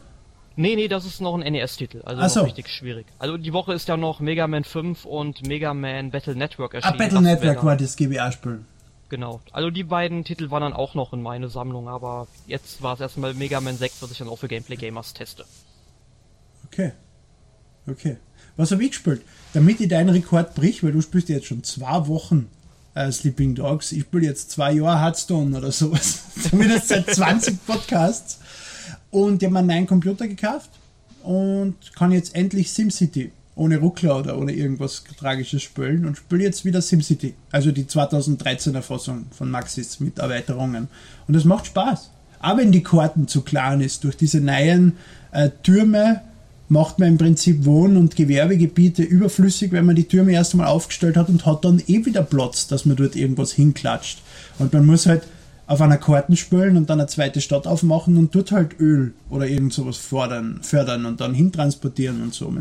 Nee, 0.56 0.76
nee, 0.76 0.88
das 0.88 1.06
ist 1.06 1.20
noch 1.20 1.34
ein 1.38 1.52
NES-Titel, 1.52 2.02
also 2.04 2.22
Ach 2.22 2.30
so. 2.30 2.40
noch 2.42 2.48
richtig 2.48 2.70
schwierig. 2.70 3.08
Also 3.18 3.38
die 3.38 3.54
Woche 3.54 3.74
ist 3.74 3.88
ja 3.88 3.98
noch 3.98 4.20
Mega 4.20 4.46
Man 4.48 4.64
5 4.64 5.06
und 5.06 5.48
Mega 5.48 5.74
Man 5.74 6.12
Battle 6.12 6.36
Network 6.36 6.74
Ah, 6.74 6.78
erschienen. 6.78 6.98
Battle 7.00 7.14
Das 7.16 7.24
Network 7.24 7.64
war 7.66 7.76
das 7.78 7.96
GWA-Spiel. 7.96 8.64
Genau. 9.10 9.42
Also 9.52 9.70
die 9.72 9.84
beiden 9.84 10.24
Titel 10.24 10.52
waren 10.52 10.62
dann 10.62 10.74
auch 10.74 10.94
noch 10.96 11.12
in 11.14 11.22
meine 11.22 11.50
Sammlung, 11.50 11.88
aber 11.88 12.28
jetzt 12.48 12.82
war 12.84 12.94
es 12.94 13.00
erstmal 13.00 13.34
Mega 13.34 13.62
Man 13.62 13.78
6, 13.78 14.02
was 14.02 14.12
ich 14.12 14.18
dann 14.20 14.28
auch 14.30 14.38
für 14.38 14.48
Gameplay 14.48 14.76
Gamers 14.76 15.14
teste. 15.14 15.46
Okay. 16.68 16.92
Okay. 17.88 18.18
Was 18.56 18.72
habe 18.72 18.84
ich 18.84 18.92
gespielt? 18.92 19.24
Damit 19.54 19.80
ich 19.82 19.88
deinen 19.90 20.10
Rekord 20.10 20.54
brich, 20.56 20.84
weil 20.84 20.92
du 20.92 21.02
spielst 21.02 21.30
jetzt 21.30 21.48
schon 21.48 21.64
zwei 21.64 22.08
Wochen 22.08 22.48
äh, 22.96 23.12
Sleeping 23.12 23.56
Dogs. 23.56 23.92
Ich 23.92 24.02
spiele 24.04 24.26
jetzt 24.26 24.52
zwei 24.52 24.72
Jahre 24.74 25.00
Hearthstone 25.02 25.58
oder 25.58 25.72
sowas. 25.72 26.24
Zumindest 26.50 26.90
seit 26.90 27.10
20 27.10 27.66
Podcasts. 27.66 28.40
Und 29.14 29.44
ich 29.44 29.46
habe 29.46 29.54
mir 29.54 29.60
einen 29.60 29.68
neuen 29.68 29.88
Computer 29.88 30.28
gekauft 30.28 30.72
und 31.22 31.76
kann 31.96 32.12
jetzt 32.12 32.36
endlich 32.36 32.72
SimCity 32.72 33.32
ohne 33.56 33.78
Ruckler 33.78 34.18
oder 34.18 34.40
ohne 34.40 34.54
irgendwas 34.54 35.04
Tragisches 35.20 35.62
spielen 35.62 36.08
und 36.08 36.18
spiele 36.18 36.44
jetzt 36.44 36.66
wieder 36.66 36.82
SimCity. 36.82 37.36
Also 37.52 37.72
die 37.72 37.84
2013er 37.84 38.82
Fassung 38.82 39.26
von 39.30 39.52
Maxis 39.52 40.00
mit 40.00 40.18
Erweiterungen. 40.18 40.88
Und 41.28 41.36
es 41.36 41.46
macht 41.46 41.68
Spaß. 41.68 42.10
Aber 42.40 42.62
wenn 42.62 42.72
die 42.72 42.82
Karten 42.82 43.28
zu 43.28 43.42
klein 43.42 43.82
ist, 43.82 44.04
durch 44.04 44.18
diese 44.18 44.42
neuen 44.42 44.94
äh, 45.32 45.52
Türme 45.62 46.22
macht 46.68 46.98
man 46.98 47.10
im 47.10 47.18
Prinzip 47.20 47.66
Wohn- 47.66 47.98
und 47.98 48.16
Gewerbegebiete 48.16 49.04
überflüssig, 49.04 49.72
wenn 49.74 49.86
man 49.86 49.96
die 49.96 50.08
Türme 50.08 50.32
erst 50.32 50.54
einmal 50.54 50.70
aufgestellt 50.70 51.18
hat 51.18 51.30
und 51.30 51.46
hat 51.46 51.64
dann 51.64 51.84
eh 51.86 52.04
wieder 52.04 52.24
Platz, 52.24 52.66
dass 52.66 52.88
man 52.88 52.96
dort 52.96 53.16
irgendwas 53.16 53.52
hinklatscht. 53.52 54.24
Und 54.58 54.74
man 54.74 54.88
muss 54.88 55.06
halt 55.06 55.22
auf 55.74 55.82
einer 55.82 55.98
Karten 55.98 56.38
spielen 56.38 56.78
und 56.78 56.90
dann 56.90 57.00
eine 57.00 57.08
zweite 57.08 57.42
Stadt 57.42 57.68
aufmachen 57.68 58.18
und 58.18 58.34
dort 58.34 58.52
halt 58.52 58.80
Öl 58.80 59.14
oder 59.30 59.48
irgend 59.48 59.74
sowas 59.74 59.98
fördern, 59.98 60.60
fördern 60.62 61.06
und 61.06 61.20
dann 61.20 61.34
hintransportieren 61.34 62.22
und 62.22 62.34
so. 62.34 62.54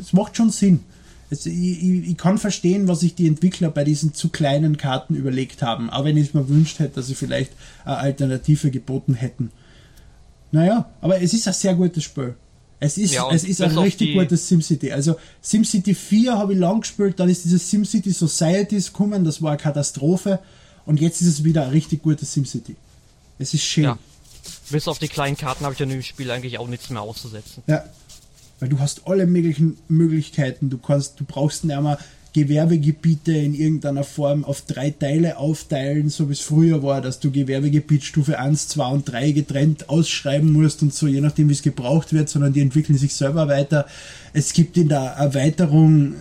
Es 0.00 0.12
macht 0.12 0.36
schon 0.36 0.50
Sinn. 0.50 0.80
Es, 1.28 1.44
ich, 1.44 1.82
ich, 1.82 2.16
kann 2.16 2.38
verstehen, 2.38 2.88
was 2.88 3.00
sich 3.00 3.14
die 3.14 3.26
Entwickler 3.26 3.70
bei 3.70 3.84
diesen 3.84 4.14
zu 4.14 4.28
kleinen 4.28 4.76
Karten 4.76 5.14
überlegt 5.14 5.60
haben, 5.62 5.90
auch 5.90 6.04
wenn 6.04 6.16
ich 6.16 6.28
es 6.28 6.34
mir 6.34 6.48
wünscht 6.48 6.78
hätte, 6.78 6.96
dass 6.96 7.08
sie 7.08 7.14
vielleicht 7.14 7.52
eine 7.84 7.98
Alternative 7.98 8.70
geboten 8.70 9.14
hätten. 9.14 9.50
Naja, 10.52 10.88
aber 11.00 11.20
es 11.20 11.34
ist 11.34 11.48
ein 11.48 11.54
sehr 11.54 11.74
gutes 11.74 12.04
Spiel. 12.04 12.36
Es 12.78 12.96
ist, 12.96 13.12
Ja, 13.12 13.28
es 13.32 13.44
ist 13.44 13.60
ein 13.60 13.76
richtig 13.76 14.14
gutes 14.14 14.46
SimCity. 14.48 14.92
Also 14.92 15.16
SimCity 15.40 15.94
4 15.94 16.38
habe 16.38 16.52
ich 16.52 16.58
lang 16.58 16.80
gespielt, 16.80 17.18
dann 17.18 17.28
ist 17.28 17.44
dieses 17.44 17.68
SimCity 17.68 18.12
Societies 18.12 18.92
gekommen, 18.92 19.24
das 19.24 19.42
war 19.42 19.50
eine 19.50 19.60
Katastrophe. 19.60 20.38
Und 20.86 21.00
jetzt 21.00 21.20
ist 21.20 21.28
es 21.28 21.44
wieder 21.44 21.64
ein 21.64 21.70
richtig 21.70 22.02
gutes 22.02 22.32
SimCity. 22.32 22.76
Es 23.38 23.52
ist 23.52 23.64
schön. 23.64 23.84
Ja. 23.84 23.98
Bis 24.70 24.88
auf 24.88 24.98
die 24.98 25.08
kleinen 25.08 25.36
Karten 25.36 25.64
habe 25.64 25.74
ich 25.74 25.82
an 25.82 25.88
dem 25.88 26.02
Spiel 26.02 26.30
eigentlich 26.30 26.58
auch 26.58 26.68
nichts 26.68 26.88
mehr 26.90 27.02
auszusetzen. 27.02 27.62
Ja. 27.66 27.84
Weil 28.60 28.68
du 28.68 28.78
hast 28.78 29.06
alle 29.06 29.26
möglichen 29.26 29.76
Möglichkeiten. 29.88 30.70
Du 30.70 30.78
kannst, 30.78 31.20
du 31.20 31.24
brauchst 31.24 31.64
nicht 31.64 31.76
einmal 31.76 31.98
Gewerbegebiete 32.36 33.32
in 33.32 33.54
irgendeiner 33.54 34.04
Form 34.04 34.44
auf 34.44 34.60
drei 34.62 34.90
Teile 34.90 35.38
aufteilen, 35.38 36.10
so 36.10 36.28
wie 36.28 36.34
es 36.34 36.40
früher 36.40 36.82
war, 36.82 37.00
dass 37.00 37.18
du 37.18 37.30
Gewerbegebietsstufe 37.30 38.38
1, 38.38 38.68
2 38.68 38.86
und 38.88 39.10
3 39.10 39.32
getrennt 39.32 39.88
ausschreiben 39.88 40.52
musst 40.52 40.82
und 40.82 40.92
so, 40.92 41.06
je 41.06 41.22
nachdem 41.22 41.48
wie 41.48 41.54
es 41.54 41.62
gebraucht 41.62 42.12
wird, 42.12 42.28
sondern 42.28 42.52
die 42.52 42.60
entwickeln 42.60 42.98
sich 42.98 43.14
selber 43.14 43.48
weiter. 43.48 43.86
Es 44.34 44.52
gibt 44.52 44.76
in 44.76 44.90
der 44.90 45.00
Erweiterung 45.00 46.16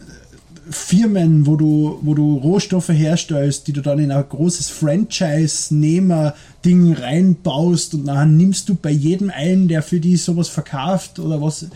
Firmen, 0.69 1.45
wo 1.45 1.55
du, 1.55 1.99
wo 2.01 2.13
du 2.13 2.35
Rohstoffe 2.37 2.89
herstellst, 2.89 3.67
die 3.67 3.73
du 3.73 3.81
dann 3.81 3.99
in 3.99 4.11
ein 4.11 4.25
großes 4.27 4.69
Franchise-Nehmer-Ding 4.69 6.93
reinbaust 6.93 7.93
und 7.93 8.05
nachher 8.05 8.25
nimmst 8.25 8.69
du 8.69 8.75
bei 8.75 8.91
jedem 8.91 9.29
einen, 9.29 9.67
der 9.67 9.83
für 9.83 9.99
die 9.99 10.15
sowas 10.17 10.49
verkauft 10.49 11.19
oder 11.19 11.39
was, 11.41 11.63
äh, 11.63 11.67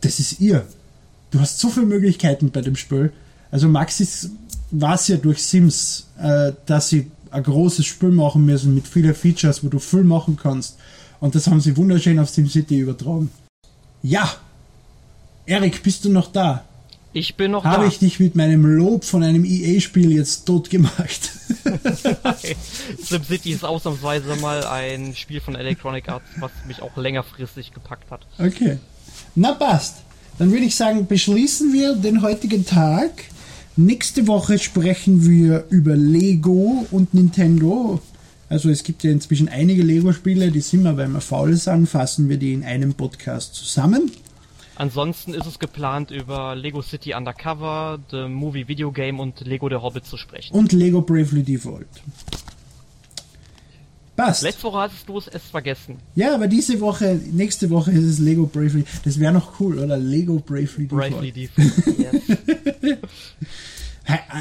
das 0.00 0.20
ist 0.20 0.40
ihr. 0.40 0.64
Du 1.30 1.40
hast 1.40 1.58
so 1.58 1.68
viele 1.68 1.86
Möglichkeiten 1.86 2.50
bei 2.50 2.62
dem 2.62 2.76
Spiel. 2.76 3.12
Also 3.50 3.68
Maxis 3.68 4.30
weiß 4.70 5.08
ja 5.08 5.16
durch 5.16 5.42
Sims, 5.42 6.06
äh, 6.18 6.52
dass 6.66 6.88
sie 6.88 7.10
ein 7.30 7.42
großes 7.42 7.84
Spiel 7.84 8.10
machen 8.10 8.46
müssen 8.46 8.74
mit 8.74 8.88
vielen 8.88 9.14
Features, 9.14 9.62
wo 9.62 9.68
du 9.68 9.78
viel 9.78 10.04
machen 10.04 10.38
kannst. 10.40 10.78
Und 11.20 11.34
das 11.34 11.46
haben 11.46 11.60
sie 11.60 11.76
wunderschön 11.76 12.18
auf 12.18 12.30
SimCity 12.30 12.80
übertragen. 12.80 13.30
Ja! 14.02 14.36
Erik, 15.46 15.82
bist 15.82 16.04
du 16.04 16.10
noch 16.10 16.32
da? 16.32 16.65
Ich 17.16 17.36
bin 17.36 17.52
noch 17.52 17.64
Habe 17.64 17.84
da. 17.84 17.88
ich 17.88 17.98
dich 17.98 18.20
mit 18.20 18.34
meinem 18.34 18.66
Lob 18.66 19.02
von 19.02 19.22
einem 19.22 19.46
EA-Spiel 19.46 20.12
jetzt 20.12 20.44
tot 20.44 20.68
gemacht? 20.68 21.30
SimCity 23.02 23.52
ist 23.52 23.64
ausnahmsweise 23.64 24.36
mal 24.36 24.66
ein 24.66 25.16
Spiel 25.16 25.40
von 25.40 25.54
Electronic 25.54 26.10
Arts, 26.10 26.26
was 26.40 26.50
mich 26.66 26.82
auch 26.82 26.94
längerfristig 26.98 27.72
gepackt 27.72 28.10
hat. 28.10 28.26
Okay. 28.38 28.76
Na 29.34 29.52
passt. 29.52 30.02
Dann 30.36 30.52
würde 30.52 30.66
ich 30.66 30.76
sagen, 30.76 31.06
beschließen 31.06 31.72
wir 31.72 31.94
den 31.94 32.20
heutigen 32.20 32.66
Tag. 32.66 33.12
Nächste 33.76 34.26
Woche 34.26 34.58
sprechen 34.58 35.26
wir 35.26 35.64
über 35.70 35.96
Lego 35.96 36.86
und 36.90 37.14
Nintendo. 37.14 37.98
Also 38.50 38.68
es 38.68 38.82
gibt 38.82 39.04
ja 39.04 39.10
inzwischen 39.10 39.48
einige 39.48 39.82
Lego-Spiele, 39.82 40.50
die 40.50 40.60
sind 40.60 40.82
wir, 40.82 40.98
weil 40.98 41.08
wir 41.08 41.22
faul 41.22 41.56
sind, 41.56 41.86
fassen 41.86 42.28
wir 42.28 42.36
die 42.36 42.52
in 42.52 42.62
einem 42.62 42.92
Podcast 42.92 43.54
zusammen. 43.54 44.12
Ansonsten 44.76 45.32
ist 45.32 45.46
es 45.46 45.58
geplant, 45.58 46.10
über 46.10 46.54
Lego 46.54 46.82
City 46.82 47.14
Undercover, 47.14 47.98
The 48.10 48.28
Movie 48.28 48.68
Video 48.68 48.92
Game 48.92 49.20
und 49.20 49.40
Lego 49.40 49.68
der 49.68 49.82
Hobbit 49.82 50.04
zu 50.04 50.16
sprechen. 50.16 50.54
Und 50.54 50.72
Lego 50.72 51.00
Bravely 51.00 51.42
Default. 51.42 51.86
Passt. 54.16 54.42
Letzte 54.42 54.64
Woche 54.64 54.78
hattest 54.78 55.08
du 55.08 55.18
es 55.18 55.28
erst 55.28 55.50
vergessen. 55.50 55.98
Ja, 56.14 56.34
aber 56.34 56.46
diese 56.46 56.80
Woche, 56.80 57.20
nächste 57.32 57.68
Woche 57.68 57.90
ist 57.90 58.04
es 58.04 58.18
Lego 58.18 58.46
Bravely. 58.46 58.84
Das 59.04 59.20
wäre 59.20 59.32
noch 59.32 59.60
cool, 59.60 59.78
oder? 59.78 59.98
Lego 59.98 60.38
Bravely 60.38 60.86
Default. 60.86 61.10
Bravely 61.10 61.32
Default. 61.32 61.98
yes. 61.98 62.96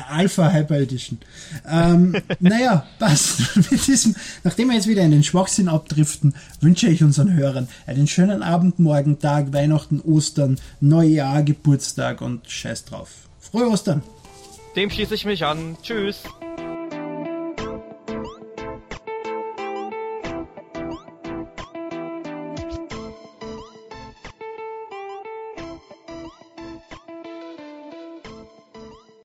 Alpha 0.10 0.52
Hyper 0.52 0.80
Edition. 0.80 1.20
Ähm, 1.68 2.16
naja, 2.40 2.86
passt. 3.00 3.56
Mit 3.72 3.88
diesem, 3.88 4.16
nachdem 4.44 4.70
wir 4.70 4.76
jetzt 4.76 4.88
wieder 4.88 5.04
in 5.04 5.12
den 5.12 5.24
Schwachsinn 5.24 5.68
abdriften, 5.68 6.36
wünsche 6.62 6.88
ich 6.88 7.04
unseren 7.04 7.34
Hörern 7.34 7.68
einen 7.88 8.08
schönen 8.08 8.44
Abend, 8.44 8.80
Morgen, 8.80 9.20
Tag, 9.20 9.54
Weihnachten, 9.54 10.02
Ostern, 10.02 10.60
Neujahr, 10.80 11.44
Geburtstag 11.44 12.22
und 12.22 12.50
Scheiß 12.50 12.86
drauf. 12.86 13.10
Frohe 13.40 13.70
Ostern! 13.70 14.02
Dem 14.76 14.90
schließe 14.90 15.16
ich 15.16 15.26
mich 15.26 15.46
an. 15.46 15.78
Tschüss. 15.82 16.24